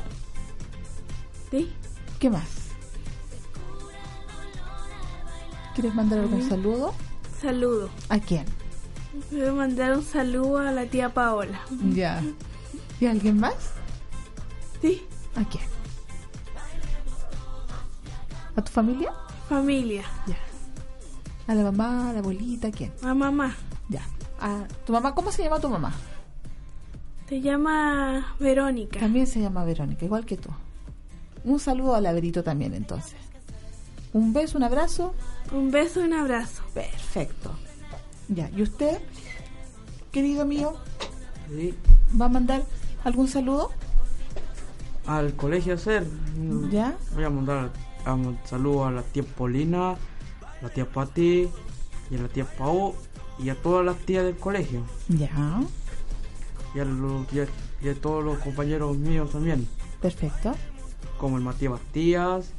[1.49, 1.71] Sí,
[2.19, 2.47] ¿Qué más?
[5.75, 6.93] ¿Quieres mandar algún saludo?
[7.41, 7.89] saludo.
[8.09, 8.45] ¿A quién?
[9.31, 11.59] Voy a mandar un saludo a la tía Paola.
[11.93, 12.21] Ya.
[12.99, 13.55] ¿Y a alguien más?
[14.81, 15.03] Sí,
[15.35, 15.63] ¿A quién?
[18.61, 19.11] ¿A tu familia?
[19.49, 20.03] familia.
[20.27, 20.37] Ya.
[21.47, 22.93] ¿A la mamá, a la abuelita, a quién?
[23.01, 23.55] A mamá.
[23.89, 24.03] Ya.
[24.39, 25.15] ¿A tu mamá?
[25.15, 25.91] ¿Cómo se llama tu mamá?
[27.27, 28.99] Se llama Verónica.
[28.99, 30.49] También se llama Verónica, igual que tú.
[31.43, 33.15] Un saludo a la Verito también, entonces.
[34.13, 35.15] Un beso, un abrazo.
[35.51, 36.61] Un beso y un abrazo.
[36.75, 37.51] Perfecto.
[38.27, 38.99] Ya, ¿y usted,
[40.11, 40.73] querido mío,
[41.49, 41.73] Sí.
[42.19, 42.61] va a mandar
[43.03, 43.71] algún saludo?
[45.07, 46.05] Al colegio hacer.
[46.69, 46.95] ¿Ya?
[47.15, 47.71] Voy a mandar
[48.05, 49.95] a- un saludo a la tía Polina,
[50.61, 51.49] la tía Patti
[52.09, 52.95] y a la tía Pau
[53.39, 54.83] y a todas las tías del colegio.
[55.09, 55.61] Ya,
[56.75, 57.47] Y a, los- y a-
[57.81, 59.67] y a todos los compañeros míos también.
[60.01, 60.53] perfecto.
[61.17, 62.51] Como el Matías Bastías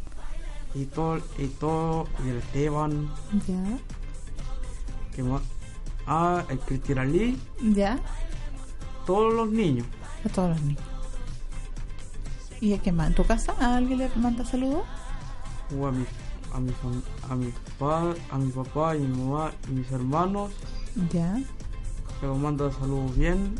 [0.74, 3.10] y todo, y todo, y el Esteban,
[3.46, 3.78] Ya,
[5.14, 5.42] que más,
[6.06, 7.98] ah, el Cristian Ali, ya,
[9.06, 9.86] todos los niños.
[10.24, 10.82] a todos los niños.
[12.60, 13.08] ¿Y a quién más?
[13.08, 13.54] ¿En tu casa?
[13.58, 14.84] ¿A alguien le manda saludos?
[15.86, 16.04] A mi,
[16.52, 20.50] a mi, fam- a mi papá, a mi papá y mi mamá y mis hermanos,
[21.12, 21.40] Ya,
[22.20, 23.54] que los manda saludos bien,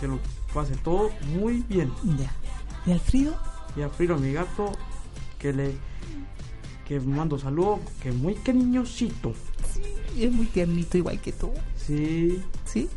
[0.00, 0.18] que lo
[0.52, 1.90] pase todo muy bien.
[2.18, 2.30] ya.
[2.86, 3.34] ¿Y Alfredo?
[3.76, 4.72] Y a Friro, mi gato,
[5.38, 5.74] que le
[6.86, 9.32] que mando saludos, que es muy cariñosito.
[10.18, 11.50] Es muy tiernito, igual que tú.
[11.76, 12.88] Sí, ¿Sí?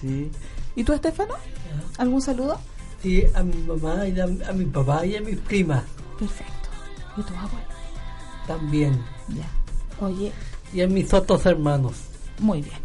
[0.00, 0.30] sí.
[0.76, 1.34] ¿Y tú, Estefano?
[1.96, 2.60] ¿Algún saludo?
[3.02, 5.84] Sí, a mi mamá y a, a mi papá y a mis primas
[6.18, 6.52] Perfecto.
[7.18, 7.32] ¿Y tu
[8.46, 9.02] también.
[9.28, 9.46] Ya.
[10.04, 10.32] Oye,
[10.72, 11.94] Y a mis otros hermanos.
[12.38, 12.76] muy bien.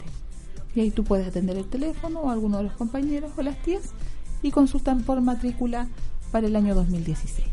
[0.74, 3.82] Y ahí tú puedes atender el teléfono o alguno de los compañeros o las tías
[4.43, 5.89] y consultan por matrícula
[6.30, 7.47] para el año 2016.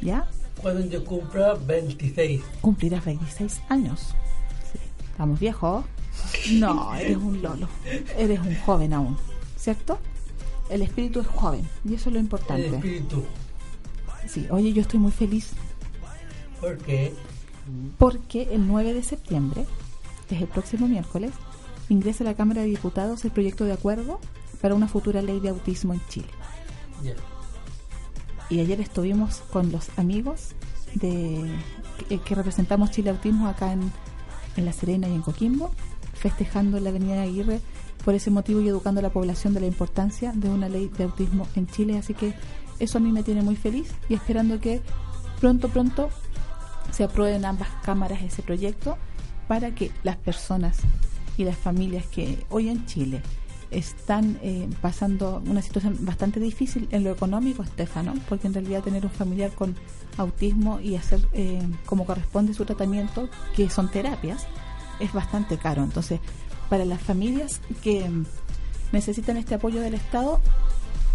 [0.00, 0.26] ¿Ya?
[0.60, 2.40] Cuando yo cumpla 26.
[2.60, 4.14] Cumplirás 26 años.
[4.72, 4.78] Sí.
[5.10, 5.84] ¿Estamos viejos?
[6.52, 7.68] No, eres un lolo.
[8.16, 9.16] Eres un joven aún.
[9.56, 9.98] ¿Cierto?
[10.70, 12.66] El espíritu es joven y eso es lo El importante.
[12.74, 13.22] espíritu.
[14.26, 15.50] Sí, oye, yo estoy muy feliz
[16.60, 17.12] Porque
[17.98, 19.66] porque el 9 de septiembre,
[20.28, 21.32] que es el próximo miércoles,
[21.88, 24.18] ingresa a la Cámara de Diputados el proyecto de acuerdo
[24.60, 26.28] para una futura ley de autismo en Chile.
[28.48, 30.50] Y ayer estuvimos con los amigos
[30.94, 31.50] de
[32.08, 33.90] que, que representamos Chile Autismo acá en,
[34.56, 35.70] en La Serena y en Coquimbo,
[36.12, 37.60] festejando en la Avenida Aguirre
[38.04, 41.04] por ese motivo y educando a la población de la importancia de una ley de
[41.04, 41.98] autismo en Chile.
[41.98, 42.34] Así que
[42.78, 44.82] eso a mí me tiene muy feliz y esperando que
[45.40, 46.10] pronto, pronto
[46.90, 48.98] se apruebe en ambas cámaras ese proyecto
[49.48, 50.78] para que las personas
[51.36, 53.22] y las familias que hoy en Chile
[53.70, 59.04] están eh, pasando una situación bastante difícil en lo económico, Estefano, porque en realidad tener
[59.04, 59.74] un familiar con
[60.18, 64.46] autismo y hacer eh, como corresponde su tratamiento, que son terapias,
[65.00, 65.82] es bastante caro.
[65.82, 66.20] Entonces,
[66.68, 68.08] para las familias que
[68.92, 70.40] necesitan este apoyo del Estado,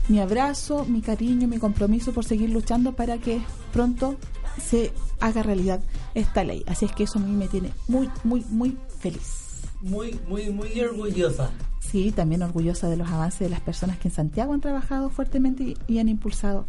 [0.09, 3.41] mi abrazo, mi cariño, mi compromiso por seguir luchando para que
[3.73, 4.15] pronto
[4.61, 5.81] se haga realidad
[6.15, 6.63] esta ley.
[6.67, 9.61] Así es que eso a mí me tiene muy, muy, muy feliz.
[9.81, 11.51] Muy, muy, muy orgullosa.
[11.79, 15.63] Sí, también orgullosa de los avances de las personas que en Santiago han trabajado fuertemente
[15.63, 16.65] y, y han impulsado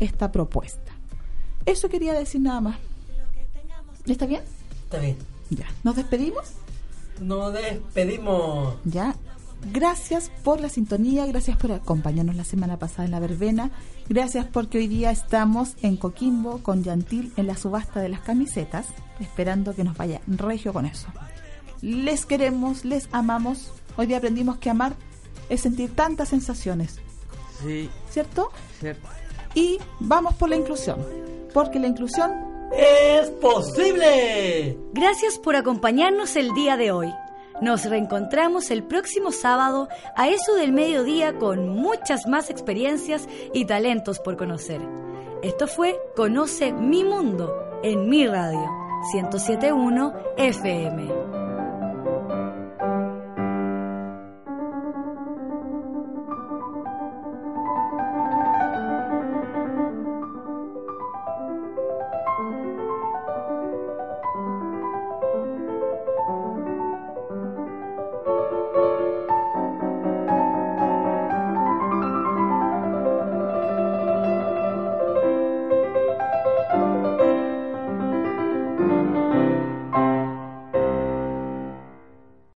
[0.00, 0.92] esta propuesta.
[1.66, 2.78] Eso quería decir nada más.
[4.06, 4.42] ¿Está bien?
[4.84, 5.16] Está bien.
[5.50, 5.66] Ya.
[5.84, 6.52] ¿Nos despedimos?
[7.20, 8.76] Nos despedimos.
[8.84, 9.14] Ya.
[9.72, 13.70] Gracias por la sintonía, gracias por acompañarnos la semana pasada en la verbena,
[14.08, 18.86] gracias porque hoy día estamos en Coquimbo con Yantil en la subasta de las camisetas,
[19.20, 21.08] esperando que nos vaya regio con eso.
[21.80, 23.72] Les queremos, les amamos.
[23.96, 24.94] Hoy día aprendimos que amar
[25.48, 26.98] es sentir tantas sensaciones,
[27.62, 28.50] Sí, ¿cierto?
[28.80, 29.08] cierto.
[29.54, 30.98] Y vamos por la inclusión,
[31.52, 32.30] porque la inclusión
[32.74, 34.78] ¡Es posible!
[34.94, 37.12] Gracias por acompañarnos el día de hoy.
[37.62, 44.18] Nos reencontramos el próximo sábado a eso del mediodía con muchas más experiencias y talentos
[44.18, 44.80] por conocer.
[45.44, 48.68] Esto fue Conoce mi mundo en mi radio
[49.14, 51.51] 1071 FM.